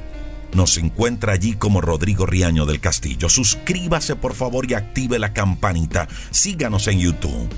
Nos 0.54 0.78
encuentra 0.78 1.34
allí 1.34 1.54
como 1.54 1.82
Rodrigo 1.82 2.28
Riaño 2.28 2.68
del 2.68 2.80
Castillo. 2.80 3.28
Suscríbase 3.28 4.16
por 4.16 4.36
favor 4.36 4.70
y 4.70 4.76
active 4.76 5.18
la 5.18 5.34
campanita. 5.34 6.08
Síganos 6.30 6.88
en 6.88 7.00
YouTube. 7.00 7.50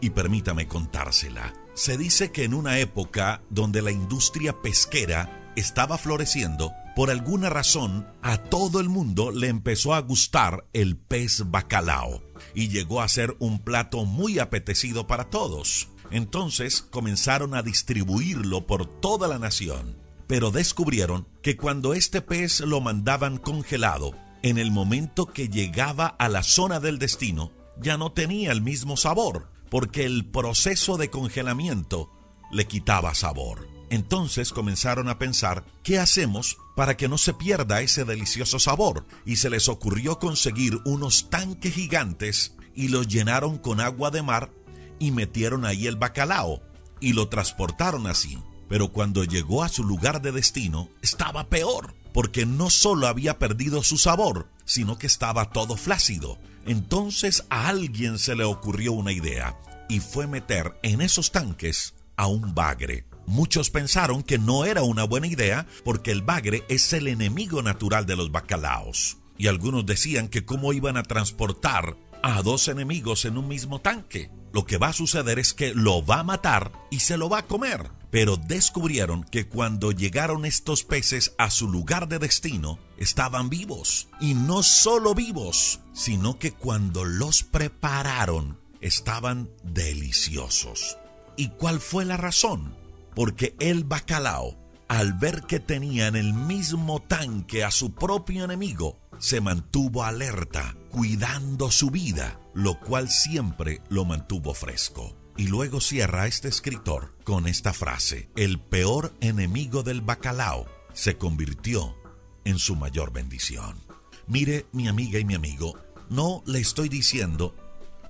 y 0.02 0.12
permítame 0.12 0.68
contársela. 0.68 1.54
Se 1.74 1.98
dice 1.98 2.32
que 2.32 2.44
en 2.44 2.54
una 2.54 2.80
época 2.80 3.42
donde 3.50 3.82
la 3.82 3.92
industria 3.92 4.62
pesquera 4.62 5.52
estaba 5.56 5.98
floreciendo, 5.98 6.74
por 6.96 7.12
alguna 7.12 7.50
razón 7.50 8.08
a 8.22 8.38
todo 8.38 8.80
el 8.80 8.90
mundo 8.90 9.32
le 9.32 9.48
empezó 9.48 9.94
a 9.94 10.02
gustar 10.02 10.66
el 10.74 10.98
pez 10.98 11.44
bacalao 11.50 12.22
y 12.54 12.70
llegó 12.70 13.02
a 13.02 13.08
ser 13.08 13.36
un 13.40 13.60
plato 13.60 14.06
muy 14.06 14.40
apetecido 14.40 15.08
para 15.08 15.30
todos. 15.30 15.90
Entonces 16.12 16.82
comenzaron 16.82 17.54
a 17.54 17.62
distribuirlo 17.62 18.66
por 18.66 18.86
toda 18.86 19.28
la 19.28 19.40
nación, 19.40 19.98
pero 20.28 20.52
descubrieron 20.52 21.28
que 21.42 21.56
cuando 21.56 21.94
este 21.94 22.22
pez 22.22 22.62
lo 22.62 22.82
mandaban 22.82 23.38
congelado, 23.38 24.14
en 24.44 24.58
el 24.58 24.72
momento 24.72 25.28
que 25.28 25.50
llegaba 25.50 26.08
a 26.08 26.30
la 26.30 26.44
zona 26.44 26.80
del 26.80 27.00
destino, 27.00 27.52
ya 27.82 27.98
no 27.98 28.12
tenía 28.12 28.52
el 28.52 28.62
mismo 28.62 28.98
sabor, 28.98 29.50
porque 29.70 30.06
el 30.06 30.26
proceso 30.26 30.98
de 30.98 31.10
congelamiento 31.10 32.12
le 32.52 32.66
quitaba 32.66 33.14
sabor. 33.16 33.68
Entonces 33.90 34.52
comenzaron 34.52 35.10
a 35.10 35.18
pensar, 35.18 35.66
¿qué 35.84 35.98
hacemos 35.98 36.58
para 36.76 36.96
que 36.96 37.10
no 37.10 37.18
se 37.18 37.34
pierda 37.34 37.82
ese 37.82 38.06
delicioso 38.06 38.60
sabor? 38.60 39.06
Y 39.26 39.38
se 39.38 39.50
les 39.50 39.68
ocurrió 39.68 40.20
conseguir 40.20 40.80
unos 40.86 41.30
tanques 41.30 41.74
gigantes 41.74 42.56
y 42.76 42.90
los 42.90 43.08
llenaron 43.08 43.58
con 43.58 43.82
agua 43.82 44.12
de 44.12 44.22
mar 44.22 44.52
y 45.00 45.12
metieron 45.12 45.66
ahí 45.66 45.88
el 45.88 45.96
bacalao 45.96 46.62
y 47.00 47.14
lo 47.14 47.30
transportaron 47.30 48.06
así. 48.06 48.38
Pero 48.68 48.92
cuando 48.92 49.24
llegó 49.24 49.64
a 49.64 49.70
su 49.70 49.84
lugar 49.84 50.22
de 50.22 50.32
destino, 50.32 50.90
estaba 51.02 51.50
peor, 51.50 51.96
porque 52.20 52.46
no 52.46 52.70
solo 52.70 53.08
había 53.08 53.40
perdido 53.40 53.82
su 53.82 53.98
sabor, 53.98 54.50
sino 54.66 54.98
que 54.98 55.08
estaba 55.08 55.52
todo 55.52 55.78
flácido. 55.78 56.38
Entonces 56.66 57.46
a 57.50 57.70
alguien 57.70 58.20
se 58.20 58.36
le 58.36 58.44
ocurrió 58.44 58.92
una 58.92 59.14
idea 59.14 59.58
y 59.88 60.02
fue 60.02 60.28
meter 60.28 60.78
en 60.84 61.00
esos 61.00 61.32
tanques 61.32 61.94
a 62.18 62.28
un 62.28 62.54
bagre. 62.54 63.06
Muchos 63.26 63.70
pensaron 63.70 64.22
que 64.22 64.38
no 64.38 64.66
era 64.66 64.84
una 64.84 65.06
buena 65.06 65.28
idea 65.28 65.66
porque 65.86 66.12
el 66.12 66.22
bagre 66.22 66.66
es 66.68 66.92
el 66.92 67.08
enemigo 67.08 67.62
natural 67.62 68.06
de 68.06 68.18
los 68.18 68.34
bacalaos. 68.34 69.16
Y 69.38 69.48
algunos 69.48 69.86
decían 69.86 70.28
que 70.28 70.44
cómo 70.44 70.74
iban 70.74 70.98
a 70.98 71.04
transportar 71.04 71.96
a 72.22 72.42
dos 72.42 72.68
enemigos 72.68 73.24
en 73.24 73.38
un 73.38 73.48
mismo 73.48 73.80
tanque. 73.80 74.30
Lo 74.52 74.66
que 74.66 74.78
va 74.78 74.88
a 74.88 74.94
suceder 74.94 75.40
es 75.40 75.54
que 75.54 75.74
lo 75.74 76.06
va 76.06 76.20
a 76.20 76.24
matar 76.24 76.72
y 76.90 77.00
se 77.00 77.18
lo 77.18 77.30
va 77.30 77.40
a 77.40 77.48
comer. 77.48 77.92
Pero 78.12 78.38
descubrieron 78.38 79.24
que 79.24 79.48
cuando 79.48 79.92
llegaron 79.92 80.46
estos 80.46 80.84
peces 80.84 81.34
a 81.38 81.52
su 81.52 81.70
lugar 81.70 82.08
de 82.08 82.18
destino, 82.18 82.80
estaban 82.98 83.50
vivos. 83.50 84.08
Y 84.20 84.34
no 84.34 84.64
solo 84.64 85.14
vivos, 85.14 85.80
sino 85.94 86.40
que 86.40 86.52
cuando 86.52 87.06
los 87.06 87.44
prepararon, 87.44 88.58
estaban 88.82 89.50
deliciosos. 89.64 90.98
¿Y 91.38 91.50
cuál 91.50 91.80
fue 91.80 92.06
la 92.06 92.18
razón? 92.18 92.76
Porque 93.16 93.56
el 93.60 93.84
bacalao, 93.84 94.58
al 94.88 95.14
ver 95.14 95.44
que 95.44 95.60
tenía 95.60 96.08
en 96.08 96.16
el 96.16 96.34
mismo 96.34 97.02
tanque 97.02 97.64
a 97.64 97.70
su 97.70 97.94
propio 97.94 98.44
enemigo, 98.44 98.98
se 99.20 99.42
mantuvo 99.42 100.04
alerta, 100.04 100.76
cuidando 100.90 101.70
su 101.70 101.92
vida, 101.92 102.40
lo 102.60 102.78
cual 102.78 103.10
siempre 103.10 103.80
lo 103.88 104.04
mantuvo 104.04 104.54
fresco. 104.54 105.16
Y 105.38 105.48
luego 105.48 105.80
cierra 105.80 106.28
este 106.28 106.50
escritor 106.50 107.16
con 107.24 107.48
esta 107.48 107.72
frase, 107.72 108.30
el 108.36 108.60
peor 108.60 109.16
enemigo 109.22 109.82
del 109.82 110.02
bacalao 110.02 110.68
se 110.92 111.16
convirtió 111.18 111.96
en 112.44 112.60
su 112.60 112.76
mayor 112.76 113.14
bendición. 113.14 113.80
Mire, 114.28 114.66
mi 114.74 114.90
amiga 114.90 115.20
y 115.20 115.24
mi 115.24 115.36
amigo, 115.36 115.80
no 116.10 116.44
le 116.46 116.60
estoy 116.60 116.90
diciendo 116.90 117.56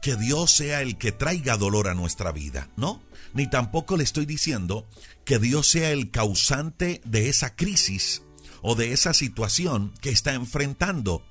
que 0.01 0.15
Dios 0.15 0.49
sea 0.49 0.81
el 0.81 0.97
que 0.97 1.11
traiga 1.11 1.55
dolor 1.55 1.87
a 1.87 1.93
nuestra 1.93 2.31
vida, 2.31 2.71
¿no? 2.75 3.03
Ni 3.35 3.47
tampoco 3.47 3.97
le 3.97 4.03
estoy 4.03 4.25
diciendo 4.25 4.87
que 5.25 5.37
Dios 5.37 5.69
sea 5.69 5.91
el 5.91 6.09
causante 6.09 7.01
de 7.05 7.29
esa 7.29 7.55
crisis 7.55 8.23
o 8.63 8.73
de 8.73 8.93
esa 8.93 9.13
situación 9.13 9.93
que 10.01 10.09
está 10.09 10.33
enfrentando. 10.33 11.23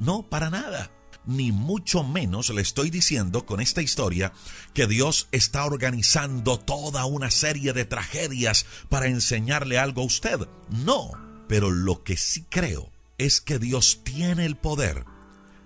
No, 0.00 0.28
para 0.28 0.50
nada 0.50 0.90
ni 1.26 1.52
mucho 1.52 2.04
menos 2.04 2.50
le 2.50 2.62
estoy 2.62 2.90
diciendo 2.90 3.44
con 3.46 3.60
esta 3.60 3.82
historia 3.82 4.32
que 4.72 4.86
Dios 4.86 5.28
está 5.32 5.64
organizando 5.64 6.58
toda 6.58 7.04
una 7.04 7.30
serie 7.30 7.72
de 7.72 7.84
tragedias 7.84 8.66
para 8.88 9.08
enseñarle 9.08 9.78
algo 9.78 10.02
a 10.02 10.06
usted. 10.06 10.48
No, 10.70 11.12
pero 11.48 11.70
lo 11.70 12.02
que 12.02 12.16
sí 12.16 12.44
creo 12.48 12.90
es 13.18 13.40
que 13.40 13.58
Dios 13.58 14.00
tiene 14.04 14.44
el 14.44 14.56
poder 14.56 15.04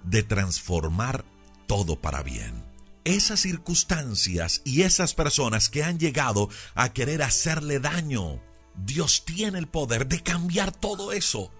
de 0.05 0.23
transformar 0.23 1.25
todo 1.67 2.01
para 2.01 2.23
bien. 2.23 2.65
Esas 3.05 3.41
circunstancias 3.41 4.63
y 4.65 4.83
esas 4.83 5.15
personas 5.15 5.69
que 5.69 5.83
han 5.83 5.99
llegado 5.99 6.49
a 6.75 6.93
querer 6.93 7.23
hacerle 7.23 7.81
daño, 7.81 8.43
Dios 8.77 9.25
tiene 9.25 9.59
el 9.59 9.69
poder 9.69 10.07
de 10.07 10.23
cambiar 10.23 10.73
todo 10.73 11.13
eso 11.13 11.51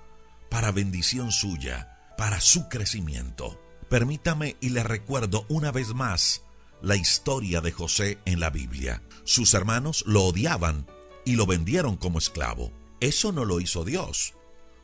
para 0.51 0.73
bendición 0.73 1.33
suya, 1.33 2.15
para 2.17 2.41
su 2.41 2.69
crecimiento. 2.69 3.59
Permítame 3.91 4.57
y 4.61 4.69
le 4.69 4.85
recuerdo 4.85 5.45
una 5.49 5.73
vez 5.73 5.95
más 5.95 6.45
la 6.81 6.95
historia 6.95 7.61
de 7.61 7.73
José 7.73 8.21
en 8.25 8.39
la 8.39 8.49
Biblia. 8.49 9.03
Sus 9.25 9.53
hermanos 9.53 10.05
lo 10.07 10.23
odiaban 10.23 10.87
y 11.25 11.35
lo 11.35 11.45
vendieron 11.45 11.97
como 11.97 12.21
esclavo. 12.21 12.71
Eso 13.01 13.33
no 13.33 13.45
lo 13.45 13.61
hizo 13.61 13.85
Dios. 13.85 14.35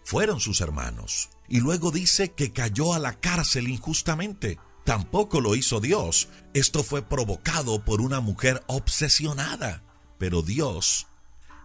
Fueron 0.02 0.40
sus 0.40 0.60
hermanos. 0.60 1.28
Y 1.48 1.60
luego 1.60 1.92
dice 1.92 2.32
que 2.32 2.52
cayó 2.52 2.94
a 2.94 2.98
la 2.98 3.20
cárcel 3.20 3.68
injustamente. 3.68 4.58
Tampoco 4.84 5.40
lo 5.40 5.54
hizo 5.54 5.78
Dios. 5.78 6.28
Esto 6.52 6.82
fue 6.82 7.02
provocado 7.02 7.84
por 7.84 8.00
una 8.00 8.18
mujer 8.18 8.64
obsesionada. 8.66 9.84
Pero 10.18 10.42
Dios, 10.42 11.06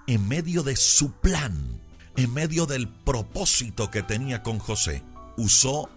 en 0.05 0.27
medio 0.27 0.61
de 0.61 0.75
su 0.75 1.13
plan, 1.13 1.81
en 2.17 2.31
medio 2.35 2.67
del 2.67 2.87
propósito 2.87 3.89
que 3.89 4.03
tenía 4.03 4.43
con 4.43 4.59
José, 4.59 5.03
usó 5.37 5.89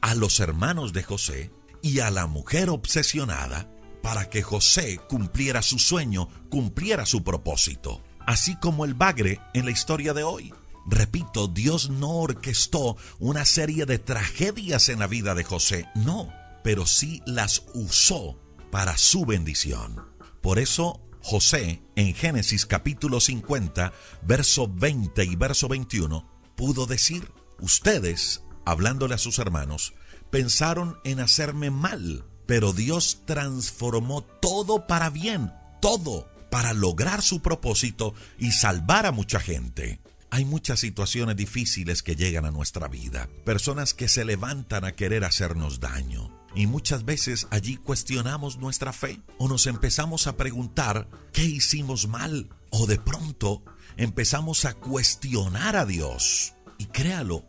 a 0.00 0.14
los 0.14 0.40
hermanos 0.40 0.92
de 0.92 1.02
José 1.02 1.50
y 1.82 2.00
a 2.00 2.10
la 2.10 2.26
mujer 2.26 2.70
obsesionada 2.70 3.70
para 4.02 4.28
que 4.30 4.42
José 4.42 4.98
cumpliera 5.08 5.62
su 5.62 5.78
sueño, 5.78 6.28
cumpliera 6.48 7.06
su 7.06 7.22
propósito. 7.22 8.02
Así 8.26 8.56
como 8.56 8.84
el 8.84 8.94
bagre 8.94 9.40
en 9.54 9.64
la 9.64 9.70
historia 9.70 10.14
de 10.14 10.22
hoy. 10.22 10.52
Repito, 10.86 11.48
Dios 11.48 11.90
no 11.90 12.10
orquestó 12.10 12.96
una 13.18 13.44
serie 13.44 13.86
de 13.86 13.98
tragedias 13.98 14.88
en 14.88 14.98
la 14.98 15.06
vida 15.06 15.34
de 15.34 15.44
José, 15.44 15.86
no, 15.94 16.32
pero 16.64 16.86
sí 16.86 17.22
las 17.26 17.64
usó 17.74 18.38
para 18.70 18.96
su 18.96 19.26
bendición. 19.26 20.04
Por 20.40 20.58
eso 20.58 21.00
José, 21.22 21.82
en 21.96 22.14
Génesis 22.14 22.64
capítulo 22.64 23.20
50, 23.20 23.92
verso 24.22 24.68
20 24.68 25.24
y 25.24 25.36
verso 25.36 25.68
21, 25.68 26.26
pudo 26.56 26.86
decir, 26.86 27.30
ustedes, 27.60 28.42
hablándole 28.64 29.14
a 29.14 29.18
sus 29.18 29.38
hermanos, 29.38 29.94
pensaron 30.30 30.98
en 31.04 31.20
hacerme 31.20 31.70
mal, 31.70 32.24
pero 32.46 32.72
Dios 32.72 33.22
transformó 33.26 34.22
todo 34.22 34.86
para 34.86 35.10
bien, 35.10 35.52
todo 35.80 36.28
para 36.50 36.72
lograr 36.72 37.22
su 37.22 37.40
propósito 37.40 38.14
y 38.38 38.52
salvar 38.52 39.06
a 39.06 39.12
mucha 39.12 39.40
gente. 39.40 40.00
Hay 40.32 40.44
muchas 40.44 40.78
situaciones 40.80 41.36
difíciles 41.36 42.02
que 42.02 42.14
llegan 42.14 42.44
a 42.44 42.52
nuestra 42.52 42.86
vida, 42.86 43.28
personas 43.44 43.94
que 43.94 44.08
se 44.08 44.24
levantan 44.24 44.84
a 44.84 44.92
querer 44.92 45.24
hacernos 45.24 45.80
daño. 45.80 46.30
Y 46.54 46.66
muchas 46.66 47.04
veces 47.04 47.46
allí 47.50 47.76
cuestionamos 47.76 48.58
nuestra 48.58 48.92
fe 48.92 49.20
o 49.38 49.48
nos 49.48 49.66
empezamos 49.66 50.26
a 50.26 50.36
preguntar 50.36 51.08
qué 51.32 51.44
hicimos 51.44 52.08
mal 52.08 52.48
o 52.70 52.86
de 52.86 52.98
pronto 52.98 53.62
empezamos 53.96 54.64
a 54.64 54.74
cuestionar 54.74 55.76
a 55.76 55.84
Dios. 55.84 56.54
Y 56.78 56.86
créalo, 56.86 57.44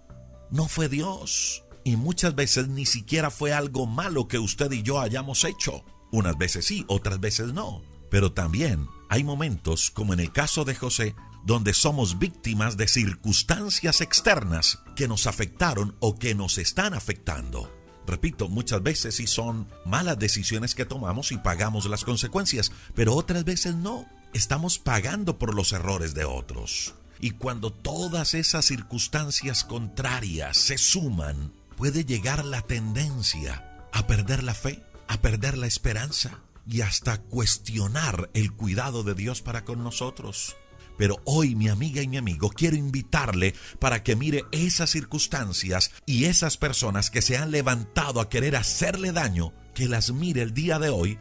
no 0.51 0.67
fue 0.67 0.89
Dios. 0.89 1.63
Y 1.83 1.95
muchas 1.95 2.35
veces 2.35 2.67
ni 2.67 2.85
siquiera 2.85 3.31
fue 3.31 3.53
algo 3.53 3.87
malo 3.87 4.27
que 4.27 4.37
usted 4.37 4.71
y 4.71 4.83
yo 4.83 4.99
hayamos 4.99 5.43
hecho. 5.45 5.83
Unas 6.11 6.37
veces 6.37 6.65
sí, 6.65 6.85
otras 6.87 7.19
veces 7.19 7.53
no. 7.53 7.81
Pero 8.09 8.33
también 8.33 8.87
hay 9.09 9.23
momentos, 9.23 9.89
como 9.89 10.13
en 10.13 10.19
el 10.19 10.31
caso 10.31 10.65
de 10.65 10.75
José, 10.75 11.15
donde 11.43 11.73
somos 11.73 12.19
víctimas 12.19 12.77
de 12.77 12.87
circunstancias 12.87 14.01
externas 14.01 14.79
que 14.95 15.07
nos 15.07 15.25
afectaron 15.25 15.95
o 15.99 16.15
que 16.15 16.35
nos 16.35 16.57
están 16.57 16.93
afectando. 16.93 17.71
Repito, 18.05 18.49
muchas 18.49 18.83
veces 18.83 19.15
sí 19.15 19.27
son 19.27 19.67
malas 19.85 20.19
decisiones 20.19 20.75
que 20.75 20.85
tomamos 20.85 21.31
y 21.31 21.37
pagamos 21.37 21.85
las 21.85 22.03
consecuencias, 22.03 22.71
pero 22.93 23.15
otras 23.15 23.45
veces 23.45 23.75
no. 23.75 24.05
Estamos 24.33 24.79
pagando 24.79 25.37
por 25.37 25.55
los 25.55 25.71
errores 25.73 26.13
de 26.13 26.25
otros. 26.25 26.95
Y 27.21 27.31
cuando 27.31 27.71
todas 27.71 28.33
esas 28.33 28.65
circunstancias 28.65 29.63
contrarias 29.63 30.57
se 30.57 30.79
suman, 30.79 31.53
puede 31.77 32.03
llegar 32.03 32.43
la 32.43 32.63
tendencia 32.63 33.87
a 33.93 34.07
perder 34.07 34.43
la 34.43 34.55
fe, 34.55 34.83
a 35.07 35.21
perder 35.21 35.55
la 35.55 35.67
esperanza 35.67 36.39
y 36.67 36.81
hasta 36.81 37.21
cuestionar 37.21 38.31
el 38.33 38.51
cuidado 38.51 39.03
de 39.03 39.13
Dios 39.13 39.43
para 39.43 39.65
con 39.65 39.83
nosotros. 39.83 40.57
Pero 40.97 41.21
hoy, 41.25 41.55
mi 41.55 41.69
amiga 41.69 42.01
y 42.01 42.07
mi 42.07 42.17
amigo, 42.17 42.49
quiero 42.49 42.75
invitarle 42.75 43.53
para 43.79 44.01
que 44.01 44.15
mire 44.15 44.45
esas 44.51 44.89
circunstancias 44.89 45.91
y 46.07 46.25
esas 46.25 46.57
personas 46.57 47.11
que 47.11 47.21
se 47.21 47.37
han 47.37 47.51
levantado 47.51 48.19
a 48.19 48.29
querer 48.29 48.55
hacerle 48.55 49.11
daño, 49.11 49.53
que 49.75 49.87
las 49.87 50.11
mire 50.11 50.41
el 50.41 50.53
día 50.55 50.79
de 50.79 50.89
hoy 50.89 51.19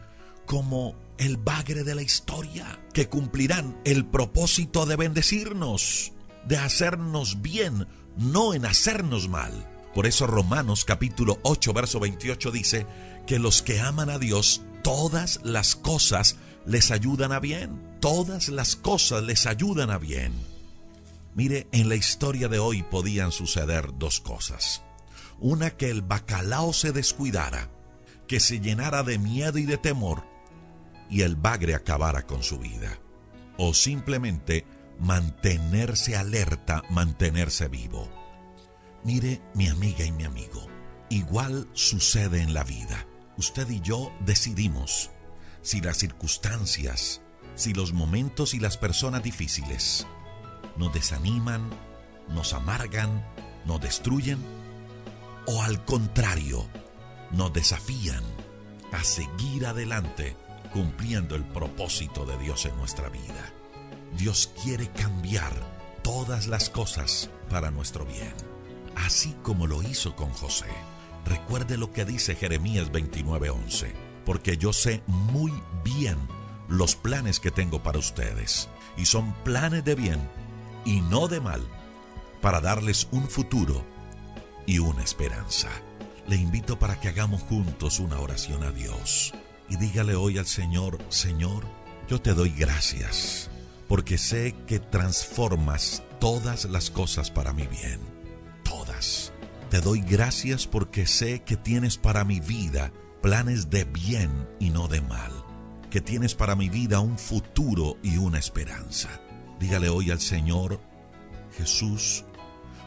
como 0.50 0.96
el 1.16 1.36
bagre 1.36 1.84
de 1.84 1.94
la 1.94 2.02
historia, 2.02 2.80
que 2.92 3.08
cumplirán 3.08 3.80
el 3.84 4.04
propósito 4.04 4.84
de 4.84 4.96
bendecirnos, 4.96 6.12
de 6.44 6.56
hacernos 6.56 7.40
bien, 7.40 7.86
no 8.16 8.52
en 8.52 8.66
hacernos 8.66 9.28
mal. 9.28 9.52
Por 9.94 10.08
eso 10.08 10.26
Romanos 10.26 10.84
capítulo 10.84 11.38
8, 11.44 11.72
verso 11.72 12.00
28 12.00 12.50
dice 12.50 12.84
que 13.28 13.38
los 13.38 13.62
que 13.62 13.78
aman 13.78 14.10
a 14.10 14.18
Dios, 14.18 14.62
todas 14.82 15.38
las 15.44 15.76
cosas 15.76 16.34
les 16.66 16.90
ayudan 16.90 17.30
a 17.30 17.38
bien. 17.38 17.80
Todas 18.00 18.48
las 18.48 18.74
cosas 18.74 19.22
les 19.22 19.46
ayudan 19.46 19.90
a 19.90 19.98
bien. 19.98 20.32
Mire, 21.36 21.68
en 21.70 21.88
la 21.88 21.94
historia 21.94 22.48
de 22.48 22.58
hoy 22.58 22.82
podían 22.82 23.30
suceder 23.30 23.90
dos 23.98 24.18
cosas. 24.18 24.82
Una 25.38 25.70
que 25.70 25.90
el 25.90 26.02
bacalao 26.02 26.72
se 26.72 26.90
descuidara, 26.90 27.68
que 28.26 28.40
se 28.40 28.58
llenara 28.58 29.04
de 29.04 29.20
miedo 29.20 29.56
y 29.56 29.64
de 29.64 29.78
temor, 29.78 30.28
y 31.10 31.22
el 31.22 31.36
bagre 31.36 31.74
acabara 31.74 32.26
con 32.26 32.42
su 32.42 32.58
vida. 32.58 32.98
O 33.58 33.74
simplemente 33.74 34.64
mantenerse 34.98 36.16
alerta, 36.16 36.82
mantenerse 36.90 37.68
vivo. 37.68 38.08
Mire, 39.02 39.42
mi 39.54 39.68
amiga 39.68 40.04
y 40.04 40.12
mi 40.12 40.24
amigo, 40.24 40.66
igual 41.08 41.68
sucede 41.72 42.42
en 42.42 42.54
la 42.54 42.64
vida. 42.64 43.06
Usted 43.36 43.68
y 43.70 43.80
yo 43.80 44.12
decidimos 44.20 45.10
si 45.62 45.80
las 45.80 45.98
circunstancias, 45.98 47.22
si 47.54 47.74
los 47.74 47.92
momentos 47.92 48.54
y 48.54 48.60
las 48.60 48.76
personas 48.76 49.22
difíciles 49.22 50.06
nos 50.76 50.92
desaniman, 50.92 51.68
nos 52.28 52.52
amargan, 52.52 53.26
nos 53.66 53.80
destruyen, 53.80 54.38
o 55.46 55.62
al 55.62 55.84
contrario, 55.84 56.66
nos 57.32 57.52
desafían 57.52 58.22
a 58.92 59.02
seguir 59.02 59.66
adelante 59.66 60.36
cumpliendo 60.72 61.34
el 61.34 61.44
propósito 61.44 62.26
de 62.26 62.38
Dios 62.38 62.66
en 62.66 62.76
nuestra 62.76 63.08
vida. 63.08 63.52
Dios 64.16 64.50
quiere 64.62 64.88
cambiar 64.88 65.52
todas 66.02 66.46
las 66.46 66.70
cosas 66.70 67.30
para 67.48 67.70
nuestro 67.70 68.04
bien, 68.04 68.34
así 68.96 69.34
como 69.42 69.66
lo 69.66 69.82
hizo 69.82 70.16
con 70.16 70.30
José. 70.30 70.66
Recuerde 71.24 71.76
lo 71.76 71.92
que 71.92 72.04
dice 72.04 72.34
Jeremías 72.34 72.90
29:11 72.90 74.10
porque 74.24 74.56
yo 74.56 74.72
sé 74.72 75.02
muy 75.06 75.52
bien 75.82 76.16
los 76.68 76.94
planes 76.94 77.40
que 77.40 77.50
tengo 77.50 77.82
para 77.82 77.98
ustedes, 77.98 78.68
y 78.96 79.06
son 79.06 79.34
planes 79.42 79.84
de 79.84 79.94
bien 79.94 80.20
y 80.84 81.00
no 81.00 81.26
de 81.26 81.40
mal, 81.40 81.66
para 82.40 82.60
darles 82.60 83.08
un 83.10 83.28
futuro 83.28 83.84
y 84.66 84.78
una 84.78 85.02
esperanza. 85.02 85.68
Le 86.28 86.36
invito 86.36 86.78
para 86.78 87.00
que 87.00 87.08
hagamos 87.08 87.42
juntos 87.42 87.98
una 87.98 88.20
oración 88.20 88.62
a 88.62 88.70
Dios 88.70 89.34
y 89.70 89.76
dígale 89.76 90.16
hoy 90.16 90.36
al 90.36 90.46
Señor, 90.46 90.98
Señor, 91.08 91.64
yo 92.08 92.20
te 92.20 92.34
doy 92.34 92.50
gracias, 92.50 93.48
porque 93.88 94.18
sé 94.18 94.56
que 94.66 94.80
transformas 94.80 96.02
todas 96.18 96.64
las 96.64 96.90
cosas 96.90 97.30
para 97.30 97.52
mi 97.52 97.66
bien, 97.68 98.00
todas. 98.64 99.32
Te 99.70 99.80
doy 99.80 100.00
gracias 100.00 100.66
porque 100.66 101.06
sé 101.06 101.42
que 101.44 101.56
tienes 101.56 101.96
para 101.96 102.24
mi 102.24 102.40
vida 102.40 102.92
planes 103.22 103.70
de 103.70 103.84
bien 103.84 104.48
y 104.58 104.70
no 104.70 104.88
de 104.88 105.00
mal, 105.00 105.32
que 105.88 106.00
tienes 106.00 106.34
para 106.34 106.56
mi 106.56 106.68
vida 106.68 106.98
un 106.98 107.16
futuro 107.16 107.96
y 108.02 108.16
una 108.16 108.40
esperanza. 108.40 109.08
Dígale 109.60 109.88
hoy 109.88 110.10
al 110.10 110.20
Señor, 110.20 110.80
Jesús, 111.56 112.24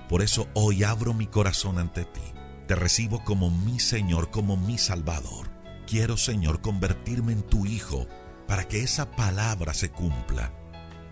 por 0.09 0.21
eso 0.21 0.49
hoy 0.53 0.83
abro 0.83 1.13
mi 1.13 1.27
corazón 1.27 1.79
ante 1.79 2.03
ti. 2.03 2.21
Te 2.67 2.75
recibo 2.75 3.23
como 3.23 3.49
mi 3.49 3.79
Señor, 3.79 4.31
como 4.31 4.57
mi 4.57 4.77
Salvador. 4.77 5.52
Quiero, 5.93 6.17
Señor, 6.17 6.59
convertirme 6.59 7.33
en 7.33 7.43
tu 7.43 7.67
Hijo 7.67 8.07
para 8.47 8.67
que 8.67 8.81
esa 8.81 9.11
palabra 9.11 9.75
se 9.75 9.91
cumpla, 9.91 10.51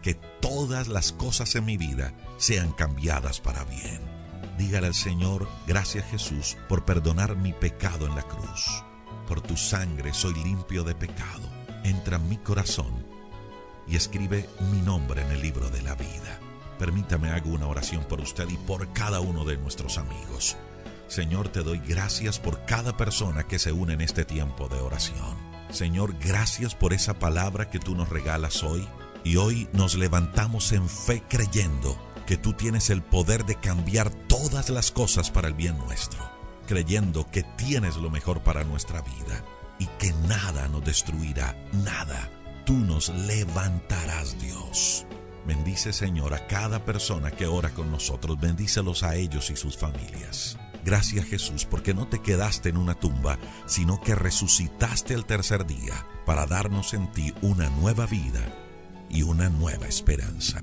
que 0.02 0.16
todas 0.16 0.88
las 0.88 1.12
cosas 1.12 1.54
en 1.54 1.66
mi 1.66 1.78
vida 1.78 2.16
sean 2.38 2.72
cambiadas 2.72 3.40
para 3.42 3.64
bien. 3.64 4.02
Dígale 4.58 4.88
al 4.88 4.96
Señor, 4.96 5.48
gracias 5.68 6.10
Jesús, 6.10 6.58
por 6.68 6.84
perdonar 6.84 7.36
mi 7.36 7.54
pecado 7.54 8.08
en 8.08 8.16
la 8.16 8.24
cruz 8.24 8.84
por 9.28 9.40
tu 9.40 9.56
sangre 9.56 10.14
soy 10.14 10.34
limpio 10.34 10.84
de 10.84 10.96
pecado. 10.96 11.48
Entra 11.86 12.18
en 12.18 12.28
mi 12.28 12.38
corazón 12.38 13.06
y 13.88 13.96
escribe 13.96 14.50
mi 14.72 14.82
nombre 14.82 15.22
en 15.22 15.32
el 15.32 15.42
libro 15.42 15.70
de 15.70 15.84
la 15.84 15.94
vida. 15.94 16.40
Permítame 16.78 17.30
hago 17.30 17.52
una 17.52 17.68
oración 17.68 18.04
por 18.04 18.20
usted 18.20 18.50
y 18.50 18.58
por 18.58 18.92
cada 18.92 19.22
uno 19.22 19.46
de 19.46 19.56
nuestros 19.56 19.98
amigos. 19.98 20.58
Señor, 21.12 21.50
te 21.50 21.62
doy 21.62 21.80
gracias 21.80 22.40
por 22.40 22.66
cada 22.66 22.96
persona 22.96 23.44
que 23.44 23.60
se 23.60 23.72
une 23.72 23.94
en 23.94 24.02
este 24.02 24.26
tiempo 24.26 24.68
de 24.68 24.80
oración. 24.80 25.38
Señor, 25.70 26.16
gracias 26.18 26.74
por 26.74 26.94
esa 26.94 27.20
palabra 27.20 27.70
que 27.70 27.80
tú 27.80 27.96
nos 27.96 28.10
regalas 28.10 28.64
hoy. 28.64 28.88
Y 29.24 29.36
hoy 29.36 29.68
nos 29.74 29.96
levantamos 29.96 30.72
en 30.72 30.90
fe 30.90 31.22
creyendo 31.30 31.96
que 32.26 32.38
tú 32.38 32.54
tienes 32.54 32.90
el 32.90 33.04
poder 33.04 33.46
de 33.46 33.56
cambiar 33.56 34.10
todas 34.10 34.70
las 34.70 34.92
cosas 34.92 35.30
para 35.30 35.50
el 35.50 35.54
bien 35.54 35.78
nuestro 35.78 36.42
creyendo 36.72 37.30
que 37.30 37.44
tienes 37.44 37.98
lo 37.98 38.10
mejor 38.10 38.44
para 38.44 38.64
nuestra 38.64 39.02
vida 39.02 39.44
y 39.78 39.88
que 40.00 40.14
nada 40.30 40.70
nos 40.70 40.86
destruirá, 40.86 41.54
nada. 41.74 42.30
Tú 42.66 42.74
nos 42.74 43.10
levantarás, 43.10 44.40
Dios. 44.40 45.06
Bendice, 45.46 45.92
Señor, 45.92 46.34
a 46.34 46.48
cada 46.48 46.86
persona 46.86 47.30
que 47.30 47.46
ora 47.46 47.72
con 47.72 47.92
nosotros. 47.92 48.40
Bendícelos 48.40 49.04
a 49.04 49.16
ellos 49.18 49.50
y 49.50 49.58
sus 49.58 49.76
familias. 49.76 50.58
Gracias 50.84 51.26
Jesús 51.26 51.66
porque 51.66 51.94
no 51.94 52.08
te 52.08 52.20
quedaste 52.20 52.70
en 52.70 52.78
una 52.78 52.96
tumba, 52.96 53.38
sino 53.66 54.02
que 54.02 54.16
resucitaste 54.16 55.14
el 55.14 55.26
tercer 55.26 55.66
día 55.66 56.06
para 56.26 56.46
darnos 56.46 56.94
en 56.94 57.12
ti 57.12 57.34
una 57.42 57.70
nueva 57.70 58.06
vida 58.06 58.42
y 59.10 59.24
una 59.24 59.50
nueva 59.50 59.88
esperanza. 59.88 60.62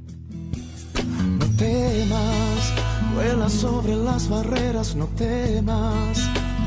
No 1.39 1.47
temas, 1.57 2.73
vuela 3.15 3.49
sobre 3.49 3.97
las 3.97 4.29
barreras, 4.29 4.95
no 4.95 5.07
temas. 5.09 6.19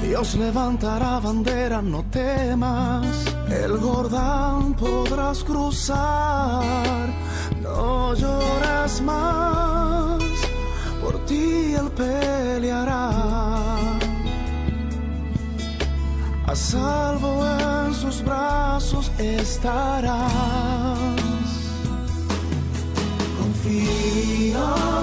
Dios 0.02 0.36
levantará 0.36 1.20
bandera, 1.20 1.82
no 1.82 2.04
temas. 2.06 3.06
El 3.50 3.78
Jordán 3.80 4.74
podrás 4.76 5.44
cruzar, 5.44 7.10
no 7.62 8.14
llores 8.16 9.02
más. 9.02 10.24
Por 11.02 11.26
ti 11.26 11.74
Él 11.74 11.92
peleará. 11.92 12.31
A 16.52 16.56
salvo 16.56 17.46
en 17.86 17.94
sus 17.94 18.22
brazos 18.26 19.10
estarás. 19.18 20.20
Confía 23.40 25.01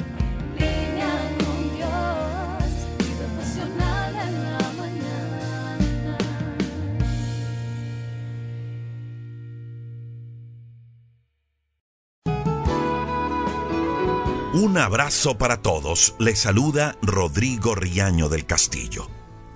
Un 14.66 14.78
abrazo 14.78 15.38
para 15.38 15.62
todos. 15.62 16.16
Le 16.18 16.34
saluda 16.34 16.96
Rodrigo 17.00 17.76
Riaño 17.76 18.28
del 18.28 18.46
Castillo. 18.46 19.08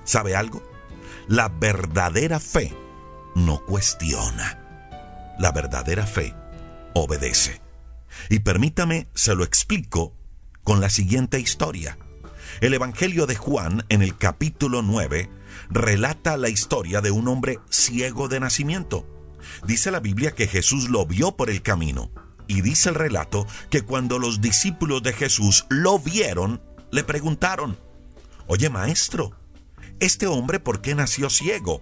¿Sabe 0.04 0.36
algo? 0.36 0.62
La 1.26 1.48
verdadera 1.48 2.38
fe 2.38 2.72
no 3.34 3.58
cuestiona. 3.66 5.34
La 5.36 5.50
verdadera 5.50 6.06
fe 6.06 6.32
obedece. 6.94 7.60
Y 8.28 8.38
permítame, 8.38 9.08
se 9.12 9.34
lo 9.34 9.42
explico 9.42 10.14
con 10.62 10.80
la 10.80 10.88
siguiente 10.88 11.40
historia. 11.40 11.98
El 12.60 12.72
Evangelio 12.72 13.26
de 13.26 13.34
Juan, 13.34 13.84
en 13.88 14.02
el 14.02 14.16
capítulo 14.16 14.80
9, 14.80 15.28
relata 15.70 16.36
la 16.36 16.50
historia 16.50 17.00
de 17.00 17.10
un 17.10 17.26
hombre 17.26 17.58
ciego 17.68 18.28
de 18.28 18.38
nacimiento. 18.38 19.04
Dice 19.66 19.90
la 19.90 19.98
Biblia 19.98 20.36
que 20.36 20.46
Jesús 20.46 20.88
lo 20.88 21.04
vio 21.04 21.36
por 21.36 21.50
el 21.50 21.62
camino. 21.62 22.12
Y 22.50 22.62
dice 22.62 22.88
el 22.88 22.96
relato 22.96 23.46
que 23.70 23.82
cuando 23.82 24.18
los 24.18 24.40
discípulos 24.40 25.04
de 25.04 25.12
Jesús 25.12 25.66
lo 25.68 26.00
vieron, 26.00 26.60
le 26.90 27.04
preguntaron, 27.04 27.78
Oye 28.48 28.68
maestro, 28.68 29.30
¿este 30.00 30.26
hombre 30.26 30.58
por 30.58 30.80
qué 30.80 30.96
nació 30.96 31.30
ciego? 31.30 31.80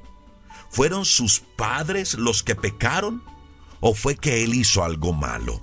¿Fueron 0.68 1.06
sus 1.06 1.40
padres 1.40 2.12
los 2.18 2.42
que 2.42 2.54
pecaron? 2.54 3.22
¿O 3.80 3.94
fue 3.94 4.16
que 4.16 4.44
él 4.44 4.52
hizo 4.52 4.84
algo 4.84 5.14
malo? 5.14 5.58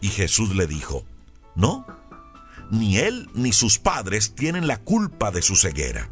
Y 0.00 0.06
Jesús 0.06 0.54
le 0.54 0.68
dijo, 0.68 1.04
No, 1.56 1.84
ni 2.70 2.98
él 2.98 3.28
ni 3.34 3.52
sus 3.52 3.80
padres 3.80 4.36
tienen 4.36 4.68
la 4.68 4.76
culpa 4.76 5.32
de 5.32 5.42
su 5.42 5.56
ceguera. 5.56 6.08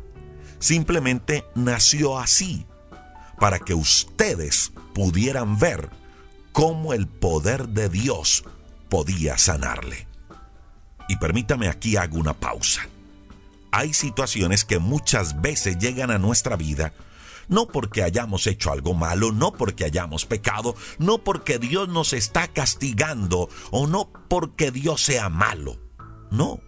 Simplemente 0.58 1.44
nació 1.54 2.18
así, 2.18 2.66
para 3.38 3.60
que 3.60 3.74
ustedes 3.74 4.72
pudieran 4.94 5.60
ver 5.60 5.99
cómo 6.52 6.92
el 6.92 7.06
poder 7.06 7.68
de 7.68 7.88
Dios 7.88 8.44
podía 8.88 9.38
sanarle. 9.38 10.06
Y 11.08 11.16
permítame 11.16 11.68
aquí 11.68 11.96
hago 11.96 12.18
una 12.18 12.34
pausa. 12.34 12.82
Hay 13.72 13.94
situaciones 13.94 14.64
que 14.64 14.78
muchas 14.78 15.40
veces 15.40 15.78
llegan 15.78 16.10
a 16.10 16.18
nuestra 16.18 16.56
vida 16.56 16.92
no 17.50 17.66
porque 17.66 18.04
hayamos 18.04 18.46
hecho 18.46 18.70
algo 18.70 18.94
malo, 18.94 19.32
no 19.32 19.52
porque 19.52 19.84
hayamos 19.84 20.24
pecado, 20.24 20.76
no 20.98 21.18
porque 21.18 21.58
Dios 21.58 21.88
nos 21.88 22.12
está 22.12 22.46
castigando 22.46 23.48
o 23.72 23.88
no 23.88 24.08
porque 24.28 24.70
Dios 24.70 25.02
sea 25.02 25.28
malo. 25.28 25.76
No, 26.30 26.60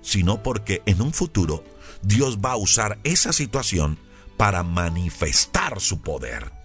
sino 0.00 0.42
porque 0.42 0.82
en 0.86 1.02
un 1.02 1.12
futuro 1.12 1.62
Dios 2.02 2.38
va 2.38 2.52
a 2.52 2.56
usar 2.56 2.98
esa 3.04 3.34
situación 3.34 3.98
para 4.38 4.62
manifestar 4.62 5.80
su 5.80 6.00
poder. 6.00 6.55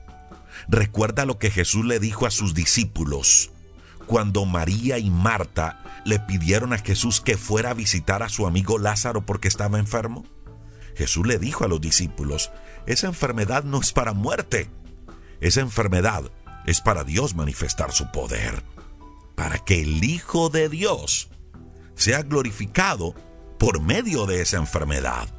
Recuerda 0.67 1.25
lo 1.25 1.37
que 1.37 1.51
Jesús 1.51 1.85
le 1.85 1.99
dijo 1.99 2.25
a 2.25 2.31
sus 2.31 2.53
discípulos 2.53 3.51
cuando 4.05 4.45
María 4.45 4.97
y 4.97 5.09
Marta 5.09 5.81
le 6.03 6.19
pidieron 6.19 6.73
a 6.73 6.77
Jesús 6.77 7.21
que 7.21 7.37
fuera 7.37 7.69
a 7.69 7.73
visitar 7.73 8.23
a 8.23 8.29
su 8.29 8.45
amigo 8.45 8.77
Lázaro 8.77 9.25
porque 9.25 9.47
estaba 9.47 9.79
enfermo. 9.79 10.25
Jesús 10.95 11.25
le 11.25 11.39
dijo 11.39 11.63
a 11.63 11.67
los 11.67 11.79
discípulos, 11.79 12.51
esa 12.85 13.07
enfermedad 13.07 13.63
no 13.63 13.79
es 13.79 13.93
para 13.93 14.13
muerte, 14.13 14.69
esa 15.39 15.61
enfermedad 15.61 16.29
es 16.65 16.81
para 16.81 17.03
Dios 17.03 17.35
manifestar 17.35 17.91
su 17.91 18.11
poder, 18.11 18.63
para 19.35 19.59
que 19.59 19.81
el 19.81 20.03
Hijo 20.03 20.49
de 20.49 20.67
Dios 20.69 21.29
sea 21.95 22.23
glorificado 22.23 23.15
por 23.57 23.81
medio 23.81 24.25
de 24.25 24.41
esa 24.41 24.57
enfermedad. 24.57 25.29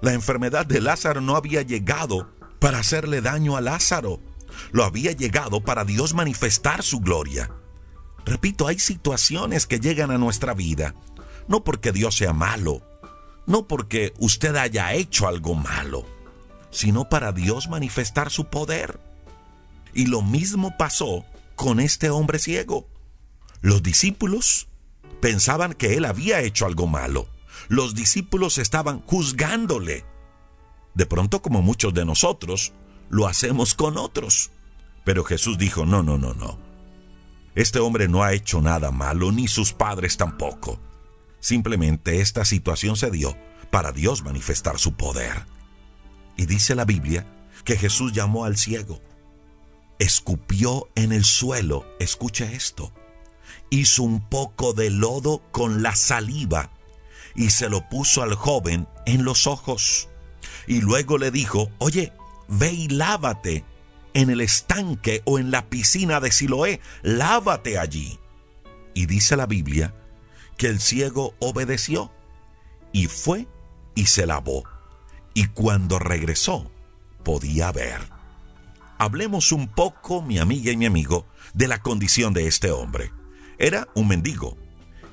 La 0.00 0.12
enfermedad 0.12 0.66
de 0.66 0.80
Lázaro 0.80 1.20
no 1.20 1.36
había 1.36 1.62
llegado 1.62 2.30
para 2.58 2.78
hacerle 2.78 3.20
daño 3.20 3.56
a 3.56 3.60
Lázaro, 3.60 4.20
lo 4.72 4.84
había 4.84 5.12
llegado 5.12 5.60
para 5.60 5.84
Dios 5.84 6.14
manifestar 6.14 6.82
su 6.82 7.00
gloria. 7.00 7.50
Repito, 8.24 8.66
hay 8.66 8.78
situaciones 8.78 9.66
que 9.66 9.80
llegan 9.80 10.10
a 10.10 10.18
nuestra 10.18 10.54
vida, 10.54 10.94
no 11.48 11.62
porque 11.62 11.92
Dios 11.92 12.16
sea 12.16 12.32
malo, 12.32 12.82
no 13.46 13.68
porque 13.68 14.12
usted 14.18 14.56
haya 14.56 14.92
hecho 14.94 15.28
algo 15.28 15.54
malo, 15.54 16.04
sino 16.70 17.08
para 17.08 17.32
Dios 17.32 17.68
manifestar 17.68 18.30
su 18.30 18.46
poder. 18.46 19.00
Y 19.94 20.06
lo 20.06 20.22
mismo 20.22 20.76
pasó 20.76 21.24
con 21.54 21.80
este 21.80 22.10
hombre 22.10 22.38
ciego. 22.38 22.86
Los 23.60 23.82
discípulos 23.82 24.68
pensaban 25.20 25.72
que 25.72 25.94
él 25.94 26.04
había 26.04 26.40
hecho 26.40 26.66
algo 26.66 26.86
malo. 26.86 27.28
Los 27.68 27.94
discípulos 27.94 28.58
estaban 28.58 29.00
juzgándole. 29.02 30.04
De 30.94 31.06
pronto, 31.06 31.42
como 31.42 31.62
muchos 31.62 31.94
de 31.94 32.04
nosotros, 32.04 32.72
lo 33.08 33.26
hacemos 33.26 33.74
con 33.74 33.98
otros. 33.98 34.50
Pero 35.04 35.24
Jesús 35.24 35.58
dijo, 35.58 35.86
no, 35.86 36.02
no, 36.02 36.18
no, 36.18 36.34
no. 36.34 36.58
Este 37.54 37.78
hombre 37.78 38.08
no 38.08 38.22
ha 38.22 38.32
hecho 38.32 38.60
nada 38.60 38.90
malo, 38.90 39.32
ni 39.32 39.48
sus 39.48 39.72
padres 39.72 40.16
tampoco. 40.16 40.78
Simplemente 41.40 42.20
esta 42.20 42.44
situación 42.44 42.96
se 42.96 43.10
dio 43.10 43.36
para 43.70 43.92
Dios 43.92 44.22
manifestar 44.22 44.78
su 44.78 44.94
poder. 44.94 45.46
Y 46.36 46.46
dice 46.46 46.74
la 46.74 46.84
Biblia 46.84 47.26
que 47.64 47.76
Jesús 47.76 48.12
llamó 48.12 48.44
al 48.44 48.56
ciego, 48.56 49.00
escupió 49.98 50.88
en 50.94 51.12
el 51.12 51.24
suelo, 51.24 51.86
escucha 51.98 52.50
esto, 52.52 52.92
hizo 53.70 54.02
un 54.02 54.28
poco 54.28 54.72
de 54.72 54.90
lodo 54.90 55.42
con 55.50 55.82
la 55.82 55.96
saliva 55.96 56.70
y 57.34 57.50
se 57.50 57.68
lo 57.68 57.88
puso 57.88 58.22
al 58.22 58.34
joven 58.34 58.88
en 59.06 59.24
los 59.24 59.46
ojos. 59.46 60.08
Y 60.66 60.80
luego 60.80 61.18
le 61.18 61.30
dijo, 61.30 61.70
oye, 61.78 62.12
ve 62.48 62.72
y 62.72 62.88
lávate 62.88 63.64
en 64.14 64.30
el 64.30 64.40
estanque 64.40 65.22
o 65.24 65.38
en 65.38 65.50
la 65.50 65.68
piscina 65.68 66.20
de 66.20 66.32
Siloé, 66.32 66.80
lávate 67.02 67.78
allí. 67.78 68.18
Y 68.94 69.06
dice 69.06 69.36
la 69.36 69.46
Biblia 69.46 69.94
que 70.56 70.68
el 70.68 70.80
ciego 70.80 71.34
obedeció 71.38 72.10
y 72.92 73.08
fue 73.08 73.46
y 73.94 74.06
se 74.06 74.26
lavó. 74.26 74.64
Y 75.34 75.48
cuando 75.48 75.98
regresó, 75.98 76.70
podía 77.22 77.72
ver. 77.72 78.00
Hablemos 78.98 79.52
un 79.52 79.68
poco, 79.68 80.22
mi 80.22 80.38
amiga 80.38 80.72
y 80.72 80.78
mi 80.78 80.86
amigo, 80.86 81.26
de 81.52 81.68
la 81.68 81.82
condición 81.82 82.32
de 82.32 82.46
este 82.46 82.70
hombre. 82.70 83.12
Era 83.58 83.88
un 83.94 84.08
mendigo. 84.08 84.56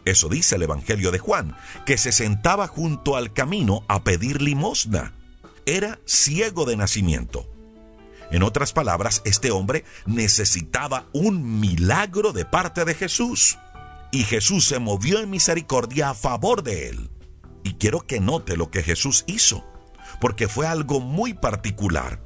Eso 0.06 0.30
dice 0.30 0.56
el 0.56 0.64
Evangelio 0.64 1.12
de 1.12 1.20
Juan, 1.20 1.58
que 1.86 1.98
se 1.98 2.12
sentaba 2.12 2.68
junto 2.68 3.18
al 3.18 3.34
camino 3.34 3.84
a 3.90 4.04
pedir 4.04 4.42
limosna. 4.42 5.14
Era 5.66 6.00
ciego 6.06 6.66
de 6.66 6.76
nacimiento. 6.78 7.50
En 8.32 8.44
otras 8.44 8.74
palabras, 8.74 9.22
este 9.26 9.52
hombre 9.52 9.86
necesitaba 10.06 11.08
un 11.14 11.60
milagro 11.60 12.34
de 12.34 12.46
parte 12.46 12.86
de 12.86 12.96
Jesús. 12.96 13.58
Y 14.12 14.24
Jesús 14.24 14.66
se 14.66 14.80
movió 14.80 15.20
en 15.20 15.30
misericordia 15.30 16.10
a 16.10 16.14
favor 16.14 16.64
de 16.64 16.90
él. 16.90 17.10
Y 17.64 17.76
quiero 17.76 18.02
que 18.02 18.20
note 18.20 18.58
lo 18.58 18.70
que 18.70 18.84
Jesús 18.84 19.24
hizo, 19.28 19.64
porque 20.20 20.48
fue 20.48 20.68
algo 20.68 21.00
muy 21.00 21.34
particular. 21.34 22.22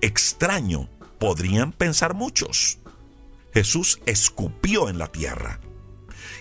Extraño, 0.00 0.90
podrían 1.18 1.72
pensar 1.72 2.14
muchos. 2.14 2.78
Jesús 3.52 4.00
escupió 4.04 4.88
en 4.88 4.98
la 4.98 5.06
tierra 5.06 5.60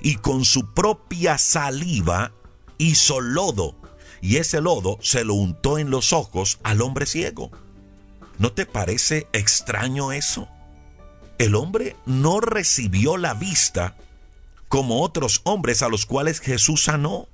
y 0.02 0.16
con 0.16 0.46
su 0.46 0.74
propia 0.74 1.38
saliva 1.38 2.34
hizo 2.78 3.22
lodo 3.22 3.76
y 4.24 4.38
ese 4.38 4.62
lodo 4.62 4.98
se 5.02 5.26
lo 5.26 5.34
untó 5.34 5.78
en 5.78 5.90
los 5.90 6.14
ojos 6.14 6.60
al 6.64 6.82
hombre 6.82 7.06
ciego. 7.06 7.52
¿No 8.40 8.54
te 8.54 8.66
parece 8.66 9.28
extraño 9.34 10.14
eso? 10.14 10.48
El 11.38 11.56
hombre 11.56 11.98
no 12.06 12.40
recibió 12.40 13.18
la 13.18 13.34
vista 13.34 13.98
como 14.70 15.02
otros 15.02 15.42
hombres 15.44 15.82
a 15.82 15.90
los 15.90 16.06
cuales 16.06 16.40
Jesús 16.40 16.86
sanó. 16.86 17.28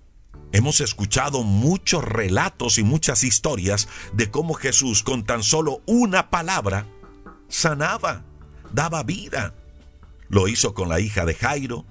Hemos 0.52 0.82
escuchado 0.82 1.44
muchos 1.44 2.04
relatos 2.04 2.80
y 2.80 2.84
muchas 2.84 3.24
historias 3.24 3.88
de 4.14 4.32
cómo 4.32 4.56
Jesús 4.56 5.04
con 5.04 5.24
tan 5.26 5.44
solo 5.44 5.84
una 5.86 6.32
palabra 6.32 6.88
sanaba, 7.50 8.24
daba 8.74 9.04
vida. 9.04 9.54
Lo 10.28 10.48
hizo 10.48 10.74
con 10.74 10.90
la 10.90 11.00
hija 11.00 11.26
de 11.26 11.36
Jairo, 11.36 11.86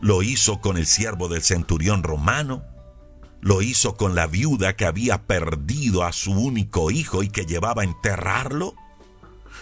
lo 0.00 0.22
hizo 0.22 0.62
con 0.62 0.78
el 0.78 0.86
siervo 0.86 1.28
del 1.28 1.42
centurión 1.42 2.02
romano, 2.02 2.71
lo 3.42 3.60
hizo 3.60 3.96
con 3.96 4.14
la 4.14 4.28
viuda 4.28 4.76
que 4.76 4.86
había 4.86 5.26
perdido 5.26 6.04
a 6.04 6.12
su 6.12 6.32
único 6.32 6.90
hijo 6.92 7.24
y 7.24 7.28
que 7.28 7.44
llevaba 7.44 7.82
a 7.82 7.84
enterrarlo, 7.84 8.76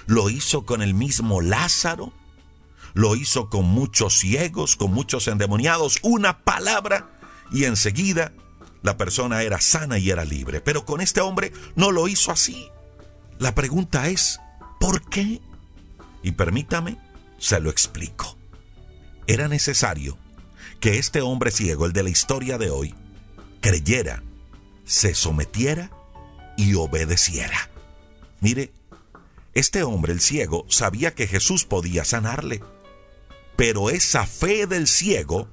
lo 0.07 0.29
hizo 0.29 0.67
con 0.67 0.83
el 0.83 0.93
mismo 0.93 1.41
Lázaro, 1.41 2.13
lo 2.93 3.17
hizo 3.17 3.49
con 3.49 3.65
muchos 3.65 4.19
ciegos, 4.19 4.77
con 4.77 4.93
muchos 4.93 5.27
endemoniados, 5.29 5.99
una 6.03 6.45
palabra 6.45 7.19
y 7.51 7.65
enseguida 7.65 8.33
la 8.83 8.99
persona 8.99 9.43
era 9.43 9.61
sana 9.63 9.99
y 9.99 10.11
era 10.11 10.27
libre. 10.27 10.61
Pero 10.61 10.85
con 10.85 11.01
este 11.01 11.23
hombre 11.23 11.53
no 11.75 11.91
lo 11.91 12.07
hizo 12.07 12.31
así. 12.31 12.69
La 13.39 13.55
pregunta 13.55 14.09
es, 14.09 14.41
¿por 14.79 15.09
qué? 15.09 15.41
Y 16.23 16.33
permítame 16.33 16.99
se 17.39 17.59
lo 17.61 17.71
explico. 17.71 18.37
Era 19.27 19.49
necesario 19.49 20.19
que 20.81 20.99
este 20.99 21.23
hombre 21.23 21.51
ciego, 21.51 21.87
el 21.87 21.95
de 21.95 22.03
la 22.03 22.11
historia 22.11 22.59
de 22.59 22.69
hoy, 22.69 22.95
creyera, 23.61 24.23
se 24.85 25.15
sometiera 25.15 25.91
y 26.57 26.75
obedeciera. 26.75 27.71
Mire, 28.41 28.73
este 29.55 29.83
hombre, 29.83 30.13
el 30.13 30.21
ciego, 30.21 30.65
sabía 30.69 31.15
que 31.15 31.27
Jesús 31.27 31.65
podía 31.65 32.05
sanarle, 32.05 32.63
pero 33.57 33.91
esa 33.91 34.27
fe 34.27 34.67
del 34.67 34.87
ciego 34.87 35.49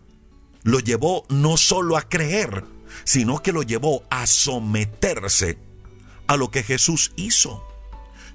lo 0.63 0.79
llevó 0.79 1.25
no 1.29 1.57
solo 1.57 1.97
a 1.97 2.07
creer, 2.07 2.63
sino 3.03 3.41
que 3.41 3.51
lo 3.51 3.63
llevó 3.63 4.03
a 4.09 4.27
someterse 4.27 5.57
a 6.27 6.37
lo 6.37 6.51
que 6.51 6.63
Jesús 6.63 7.11
hizo. 7.15 7.63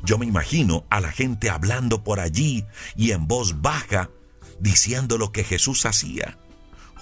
Yo 0.02 0.18
me 0.18 0.26
imagino 0.26 0.84
a 0.90 1.00
la 1.00 1.12
gente 1.12 1.48
hablando 1.50 2.02
por 2.02 2.20
allí 2.20 2.64
y 2.96 3.12
en 3.12 3.28
voz 3.28 3.60
baja, 3.60 4.10
diciendo 4.58 5.18
lo 5.18 5.30
que 5.30 5.44
Jesús 5.44 5.86
hacía. 5.86 6.38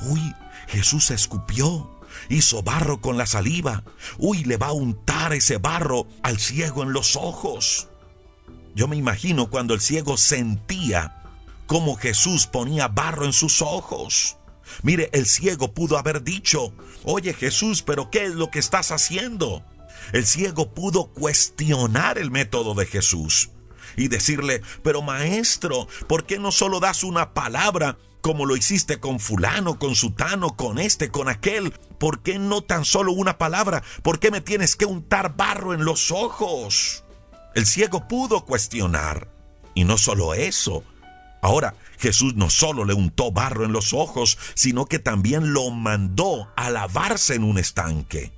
Uy, 0.03 0.35
Jesús 0.69 1.11
escupió, 1.11 2.00
hizo 2.31 2.63
barro 2.63 3.03
con 3.03 3.19
la 3.19 3.27
saliva. 3.27 3.85
Uy, 4.17 4.45
le 4.45 4.57
va 4.57 4.69
a 4.69 4.73
untar 4.73 5.35
ese 5.35 5.59
barro 5.59 6.07
al 6.23 6.39
ciego 6.39 6.83
en 6.83 6.95
los 6.95 7.17
ojos. 7.17 7.89
Yo 8.75 8.89
me 8.89 8.97
imagino 8.97 9.51
cuando 9.51 9.75
el 9.75 9.81
ciego 9.81 10.17
sentía 10.17 11.23
cómo 11.67 11.97
Jesús 11.97 12.47
ponía 12.47 12.89
barro 12.89 13.27
en 13.27 13.33
sus 13.33 13.61
ojos. 13.61 14.37
Mire, 14.83 15.11
el 15.13 15.27
ciego 15.27 15.75
pudo 15.75 15.99
haber 15.99 16.23
dicho, 16.23 16.73
oye 17.05 17.35
Jesús, 17.35 17.83
pero 17.83 18.11
¿qué 18.11 18.25
es 18.25 18.35
lo 18.35 18.51
que 18.51 18.61
estás 18.61 18.93
haciendo? 18.93 19.65
El 20.13 20.25
ciego 20.25 20.73
pudo 20.73 21.07
cuestionar 21.07 22.19
el 22.19 22.31
método 22.31 22.75
de 22.75 22.87
Jesús 22.87 23.51
y 23.97 24.09
decirle, 24.09 24.63
pero 24.83 25.03
maestro, 25.03 25.89
¿por 26.07 26.25
qué 26.25 26.39
no 26.39 26.53
solo 26.53 26.79
das 26.79 27.03
una 27.03 27.35
palabra 27.35 27.99
como 28.21 28.47
lo 28.47 28.57
hiciste 28.57 29.01
con 29.01 29.21
fulano, 29.21 29.79
con 29.79 29.95
sutano, 29.95 30.57
con 30.57 30.79
este, 30.79 31.11
con 31.11 31.29
aquel? 31.29 31.73
¿Por 31.99 32.23
qué 32.23 32.39
no 32.39 32.63
tan 32.63 32.85
solo 32.85 33.13
una 33.13 33.39
palabra? 33.39 33.83
¿Por 34.03 34.19
qué 34.19 34.31
me 34.31 34.41
tienes 34.41 34.77
que 34.77 34.87
untar 34.87 35.37
barro 35.37 35.75
en 35.75 35.85
los 35.85 36.11
ojos? 36.11 37.05
El 37.55 37.67
ciego 37.67 38.09
pudo 38.09 38.45
cuestionar. 38.45 39.29
Y 39.75 39.85
no 39.85 39.99
solo 39.99 40.35
eso. 40.35 40.85
Ahora, 41.43 41.75
Jesús 41.99 42.35
no 42.35 42.51
solo 42.51 42.85
le 42.85 42.95
untó 42.95 43.33
barro 43.33 43.65
en 43.65 43.73
los 43.73 43.93
ojos, 43.93 44.39
sino 44.55 44.87
que 44.87 44.99
también 44.99 45.53
lo 45.53 45.71
mandó 45.71 46.53
a 46.57 46.71
lavarse 46.71 47.35
en 47.35 47.45
un 47.45 47.59
estanque. 47.59 48.33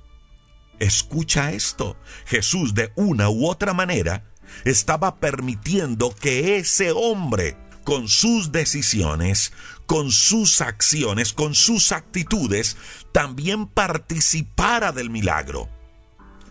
Escucha 0.79 1.51
esto, 1.51 1.97
Jesús 2.25 2.73
de 2.73 2.91
una 2.95 3.29
u 3.29 3.47
otra 3.47 3.73
manera 3.73 4.25
estaba 4.65 5.15
permitiendo 5.19 6.13
que 6.13 6.57
ese 6.57 6.91
hombre, 6.91 7.57
con 7.83 8.07
sus 8.07 8.51
decisiones, 8.51 9.53
con 9.85 10.11
sus 10.11 10.61
acciones, 10.61 11.33
con 11.33 11.55
sus 11.55 11.91
actitudes, 11.91 12.77
también 13.11 13.67
participara 13.67 14.91
del 14.91 15.09
milagro. 15.09 15.69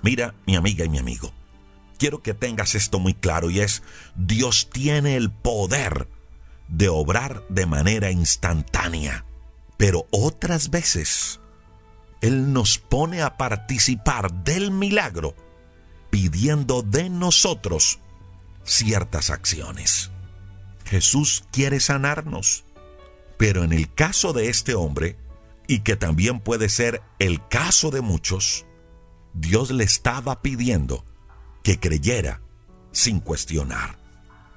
Mira, 0.02 0.34
mi 0.46 0.56
amiga 0.56 0.84
y 0.84 0.88
mi 0.88 0.98
amigo, 0.98 1.32
quiero 1.98 2.22
que 2.22 2.34
tengas 2.34 2.74
esto 2.74 2.98
muy 2.98 3.14
claro 3.14 3.50
y 3.50 3.60
es, 3.60 3.82
Dios 4.16 4.68
tiene 4.70 5.16
el 5.16 5.30
poder 5.30 6.08
de 6.68 6.88
obrar 6.88 7.44
de 7.48 7.66
manera 7.66 8.10
instantánea, 8.10 9.24
pero 9.76 10.06
otras 10.10 10.70
veces 10.70 11.40
él 12.20 12.52
nos 12.52 12.78
pone 12.78 13.22
a 13.22 13.36
participar 13.36 14.32
del 14.32 14.70
milagro 14.70 15.34
pidiendo 16.10 16.82
de 16.82 17.10
nosotros 17.10 17.98
ciertas 18.64 19.30
acciones. 19.30 20.11
Jesús 20.92 21.44
quiere 21.50 21.80
sanarnos, 21.80 22.66
pero 23.38 23.64
en 23.64 23.72
el 23.72 23.94
caso 23.94 24.34
de 24.34 24.50
este 24.50 24.74
hombre, 24.74 25.16
y 25.66 25.78
que 25.78 25.96
también 25.96 26.38
puede 26.38 26.68
ser 26.68 27.00
el 27.18 27.48
caso 27.48 27.90
de 27.90 28.02
muchos, 28.02 28.66
Dios 29.32 29.70
le 29.70 29.84
estaba 29.84 30.42
pidiendo 30.42 31.06
que 31.64 31.80
creyera 31.80 32.42
sin 32.90 33.20
cuestionar. 33.20 33.98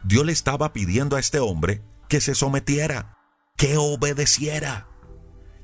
Dios 0.03 0.25
le 0.25 0.33
estaba 0.33 0.73
pidiendo 0.73 1.15
a 1.15 1.21
este 1.21 1.39
hombre 1.39 1.81
que 2.09 2.19
se 2.19 2.35
sometiera, 2.35 3.17
que 3.55 3.77
obedeciera. 3.77 4.89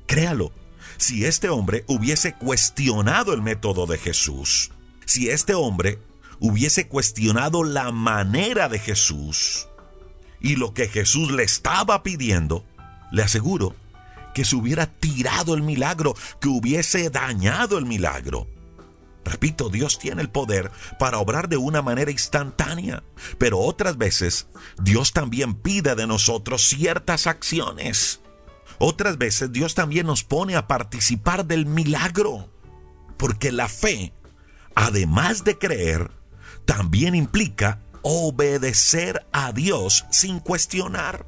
Créalo, 0.06 0.52
si 0.96 1.26
este 1.26 1.50
hombre 1.50 1.84
hubiese 1.86 2.32
cuestionado 2.32 3.34
el 3.34 3.42
método 3.42 3.84
de 3.84 3.98
Jesús, 3.98 4.72
si 5.04 5.28
este 5.28 5.52
hombre 5.52 5.98
hubiese 6.40 6.88
cuestionado 6.88 7.62
la 7.62 7.92
manera 7.92 8.70
de 8.70 8.78
Jesús 8.78 9.68
y 10.42 10.56
lo 10.56 10.74
que 10.74 10.88
Jesús 10.88 11.30
le 11.30 11.42
estaba 11.42 12.02
pidiendo, 12.02 12.64
le 13.10 13.22
aseguro 13.22 13.74
que 14.34 14.44
se 14.44 14.56
hubiera 14.56 14.86
tirado 14.86 15.54
el 15.54 15.62
milagro, 15.62 16.14
que 16.40 16.48
hubiese 16.48 17.10
dañado 17.10 17.78
el 17.78 17.86
milagro. 17.86 18.48
Repito, 19.24 19.68
Dios 19.68 19.98
tiene 19.98 20.22
el 20.22 20.30
poder 20.30 20.72
para 20.98 21.18
obrar 21.18 21.48
de 21.48 21.56
una 21.56 21.80
manera 21.80 22.10
instantánea, 22.10 23.04
pero 23.38 23.60
otras 23.60 23.96
veces 23.96 24.48
Dios 24.82 25.12
también 25.12 25.54
pide 25.54 25.94
de 25.94 26.06
nosotros 26.06 26.66
ciertas 26.68 27.26
acciones 27.26 28.22
otras 28.84 29.16
veces 29.16 29.52
Dios 29.52 29.76
también 29.76 30.06
nos 30.06 30.24
pone 30.24 30.56
a 30.56 30.66
participar 30.66 31.46
del 31.46 31.66
milagro. 31.66 32.48
Porque 33.16 33.52
la 33.52 33.68
fe, 33.68 34.12
además 34.74 35.44
de 35.44 35.56
creer, 35.56 36.10
también 36.64 37.14
implica 37.14 37.80
obedecer 38.02 39.26
a 39.32 39.52
Dios 39.52 40.04
sin 40.10 40.40
cuestionar. 40.40 41.26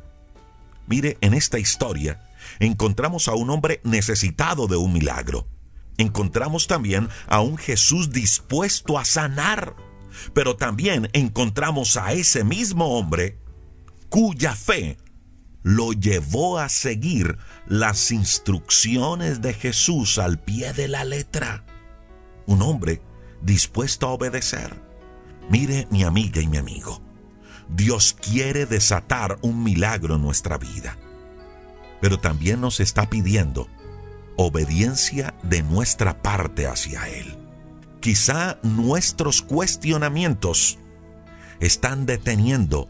Mire, 0.87 1.17
en 1.21 1.35
esta 1.35 1.59
historia 1.59 2.21
encontramos 2.59 3.29
a 3.29 3.35
un 3.35 3.51
hombre 3.51 3.81
necesitado 3.85 4.67
de 4.67 4.77
un 4.77 4.93
milagro. 4.93 5.47
Encontramos 5.97 6.67
también 6.67 7.09
a 7.27 7.41
un 7.41 7.57
Jesús 7.57 8.11
dispuesto 8.11 8.99
a 8.99 9.05
sanar. 9.05 9.75
Pero 10.33 10.57
también 10.57 11.09
encontramos 11.13 11.97
a 11.97 12.13
ese 12.13 12.45
mismo 12.45 12.99
hombre 12.99 13.39
cuya 14.09 14.55
fe 14.55 14.97
lo 15.63 15.93
llevó 15.93 16.59
a 16.59 16.69
seguir 16.69 17.39
las 17.67 18.13
instrucciones 18.13 19.41
de 19.41 19.55
Jesús 19.55 20.19
al 20.19 20.39
pie 20.39 20.73
de 20.73 20.89
la 20.89 21.05
letra. 21.05 21.65
Un 22.47 22.63
hombre 22.63 23.01
dispuesto 23.43 24.07
a 24.07 24.13
obedecer. 24.13 24.84
Mire 25.51 25.87
mi 25.91 26.05
amiga 26.05 26.41
y 26.41 26.47
mi 26.47 26.57
amigo, 26.57 27.01
Dios 27.69 28.17
quiere 28.21 28.67
desatar 28.67 29.39
un 29.43 29.63
milagro 29.63 30.17
en 30.17 30.23
nuestra 30.23 30.59
vida, 30.59 30.99
pero 32.01 32.19
también 32.19 32.61
nos 32.61 32.81
está 32.81 33.09
pidiendo 33.09 33.69
obediencia 34.37 35.35
de 35.43 35.63
nuestra 35.63 36.23
parte 36.23 36.67
hacia 36.67 37.09
Él. 37.09 37.37
Quizá 38.01 38.59
nuestros 38.63 39.43
cuestionamientos 39.43 40.79
están 41.61 42.05
deteniendo 42.07 42.89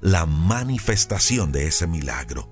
la 0.00 0.26
manifestación 0.26 1.52
de 1.52 1.66
ese 1.66 1.86
milagro. 1.86 2.50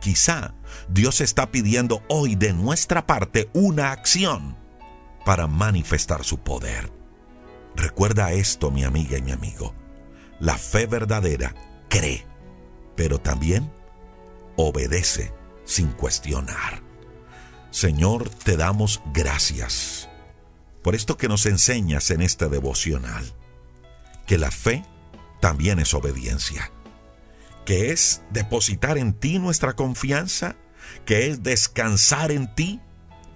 Quizá 0.00 0.54
Dios 0.88 1.20
está 1.20 1.50
pidiendo 1.50 2.02
hoy 2.08 2.34
de 2.36 2.52
nuestra 2.52 3.06
parte 3.06 3.50
una 3.52 3.90
acción 3.92 4.56
para 5.24 5.46
manifestar 5.46 6.24
su 6.24 6.38
poder. 6.38 6.97
Recuerda 7.78 8.32
esto, 8.32 8.72
mi 8.72 8.82
amiga 8.82 9.18
y 9.18 9.22
mi 9.22 9.30
amigo. 9.30 9.72
La 10.40 10.58
fe 10.58 10.86
verdadera 10.86 11.54
cree, 11.88 12.26
pero 12.96 13.20
también 13.20 13.72
obedece 14.56 15.32
sin 15.64 15.92
cuestionar. 15.92 16.82
Señor, 17.70 18.30
te 18.30 18.56
damos 18.56 19.00
gracias 19.14 20.08
por 20.82 20.96
esto 20.96 21.16
que 21.16 21.28
nos 21.28 21.46
enseñas 21.46 22.10
en 22.10 22.20
este 22.20 22.48
devocional, 22.48 23.24
que 24.26 24.38
la 24.38 24.50
fe 24.50 24.84
también 25.40 25.78
es 25.78 25.94
obediencia, 25.94 26.72
que 27.64 27.92
es 27.92 28.22
depositar 28.30 28.98
en 28.98 29.12
ti 29.12 29.38
nuestra 29.38 29.74
confianza, 29.74 30.56
que 31.04 31.28
es 31.28 31.44
descansar 31.44 32.32
en 32.32 32.52
ti, 32.56 32.80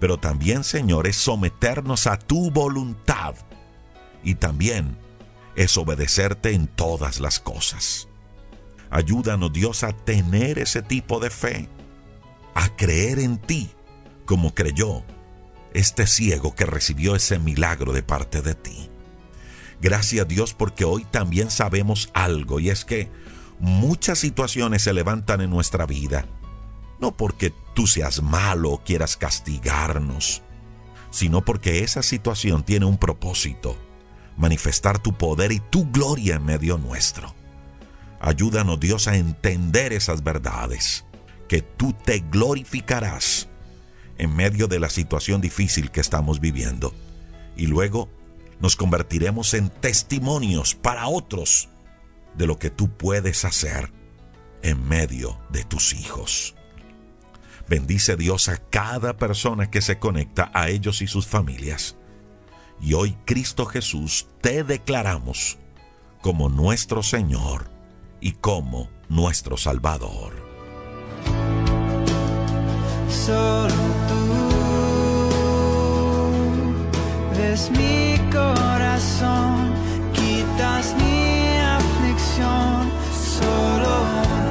pero 0.01 0.17
también, 0.17 0.65
Señor, 0.65 1.07
es 1.07 1.15
someternos 1.15 2.07
a 2.07 2.19
tu 2.19 2.51
voluntad 2.51 3.35
y 4.23 4.35
también 4.35 4.97
es 5.55 5.77
obedecerte 5.77 6.53
en 6.53 6.67
todas 6.67 7.19
las 7.19 7.39
cosas. 7.39 8.07
Ayúdanos, 8.89 9.51
Dios, 9.51 9.83
a 9.83 9.91
tener 9.91 10.59
ese 10.59 10.81
tipo 10.81 11.19
de 11.19 11.29
fe, 11.29 11.67
a 12.53 12.69
creer 12.75 13.19
en 13.19 13.37
ti 13.37 13.71
como 14.25 14.53
creyó 14.53 15.03
este 15.73 16.07
ciego 16.07 16.55
que 16.55 16.65
recibió 16.65 17.15
ese 17.15 17.39
milagro 17.39 17.93
de 17.93 18.03
parte 18.03 18.41
de 18.41 18.55
ti. 18.55 18.89
Gracias 19.81 20.27
Dios 20.27 20.53
porque 20.53 20.85
hoy 20.85 21.05
también 21.05 21.49
sabemos 21.51 22.09
algo 22.13 22.59
y 22.59 22.69
es 22.69 22.85
que 22.85 23.09
muchas 23.59 24.19
situaciones 24.19 24.83
se 24.83 24.93
levantan 24.93 25.41
en 25.41 25.49
nuestra 25.49 25.85
vida, 25.85 26.25
no 27.01 27.17
porque 27.17 27.53
tú 27.73 27.87
seas 27.87 28.21
malo 28.21 28.71
o 28.71 28.83
quieras 28.83 29.17
castigarnos, 29.17 30.41
sino 31.11 31.43
porque 31.43 31.83
esa 31.83 32.01
situación 32.01 32.63
tiene 32.63 32.85
un 32.85 32.97
propósito, 32.97 33.77
manifestar 34.37 34.99
tu 34.99 35.13
poder 35.13 35.51
y 35.51 35.59
tu 35.59 35.89
gloria 35.91 36.35
en 36.35 36.45
medio 36.45 36.77
nuestro. 36.77 37.33
Ayúdanos 38.19 38.79
Dios 38.79 39.07
a 39.07 39.17
entender 39.17 39.93
esas 39.93 40.23
verdades, 40.23 41.05
que 41.47 41.61
tú 41.61 41.93
te 41.93 42.19
glorificarás 42.19 43.49
en 44.17 44.35
medio 44.35 44.67
de 44.67 44.79
la 44.79 44.89
situación 44.89 45.41
difícil 45.41 45.91
que 45.91 45.99
estamos 45.99 46.39
viviendo. 46.39 46.93
Y 47.55 47.67
luego 47.67 48.09
nos 48.59 48.75
convertiremos 48.75 49.53
en 49.53 49.69
testimonios 49.69 50.75
para 50.75 51.07
otros 51.07 51.69
de 52.35 52.47
lo 52.47 52.57
que 52.57 52.69
tú 52.69 52.95
puedes 52.95 53.45
hacer 53.45 53.91
en 54.61 54.87
medio 54.87 55.37
de 55.49 55.63
tus 55.63 55.93
hijos. 55.93 56.55
Bendice 57.67 58.15
Dios 58.15 58.49
a 58.49 58.57
cada 58.57 59.17
persona 59.17 59.69
que 59.69 59.81
se 59.81 59.99
conecta 59.99 60.51
a 60.53 60.69
ellos 60.69 61.01
y 61.01 61.07
sus 61.07 61.27
familias. 61.27 61.97
Y 62.83 62.95
hoy 62.95 63.15
Cristo 63.23 63.65
Jesús 63.65 64.27
te 64.41 64.65
declaramos 64.65 65.57
como 66.21 66.49
nuestro 66.49 67.01
Señor 67.01 67.69
y 68.19 68.33
como 68.33 68.89
nuestro 69.07 69.55
Salvador. 69.55 70.33
Solo 73.07 73.73
tú 74.09 74.23
ves 77.37 77.71
mi 77.71 78.17
corazón, 78.29 79.71
quitas 80.11 80.93
mi 80.97 81.55
aflicción. 81.59 82.91
Solo 83.39 84.42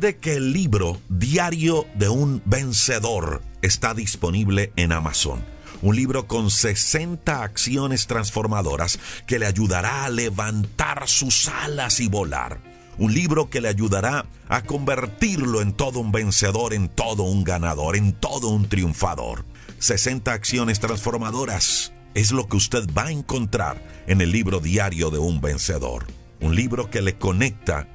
Recuerde 0.00 0.18
que 0.18 0.36
el 0.36 0.54
libro 0.54 0.98
Diario 1.10 1.84
de 1.94 2.08
un 2.08 2.40
Vencedor 2.46 3.42
está 3.60 3.92
disponible 3.92 4.72
en 4.76 4.92
Amazon. 4.92 5.44
Un 5.82 5.94
libro 5.94 6.26
con 6.26 6.50
60 6.50 7.42
acciones 7.42 8.06
transformadoras 8.06 8.98
que 9.26 9.38
le 9.38 9.44
ayudará 9.44 10.06
a 10.06 10.08
levantar 10.08 11.06
sus 11.06 11.48
alas 11.48 12.00
y 12.00 12.08
volar. 12.08 12.62
Un 12.96 13.12
libro 13.12 13.50
que 13.50 13.60
le 13.60 13.68
ayudará 13.68 14.24
a 14.48 14.62
convertirlo 14.62 15.60
en 15.60 15.74
todo 15.74 16.00
un 16.00 16.12
vencedor, 16.12 16.72
en 16.72 16.88
todo 16.88 17.24
un 17.24 17.44
ganador, 17.44 17.94
en 17.94 18.14
todo 18.14 18.48
un 18.48 18.70
triunfador. 18.70 19.44
60 19.80 20.32
acciones 20.32 20.80
transformadoras 20.80 21.92
es 22.14 22.32
lo 22.32 22.48
que 22.48 22.56
usted 22.56 22.88
va 22.96 23.08
a 23.08 23.12
encontrar 23.12 23.84
en 24.06 24.22
el 24.22 24.32
libro 24.32 24.60
Diario 24.60 25.10
de 25.10 25.18
un 25.18 25.42
Vencedor. 25.42 26.06
Un 26.40 26.54
libro 26.54 26.88
que 26.88 27.02
le 27.02 27.18
conecta 27.18 27.86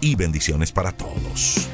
y 0.00 0.16
bendiciones 0.16 0.72
para 0.72 0.90
todos. 0.92 1.68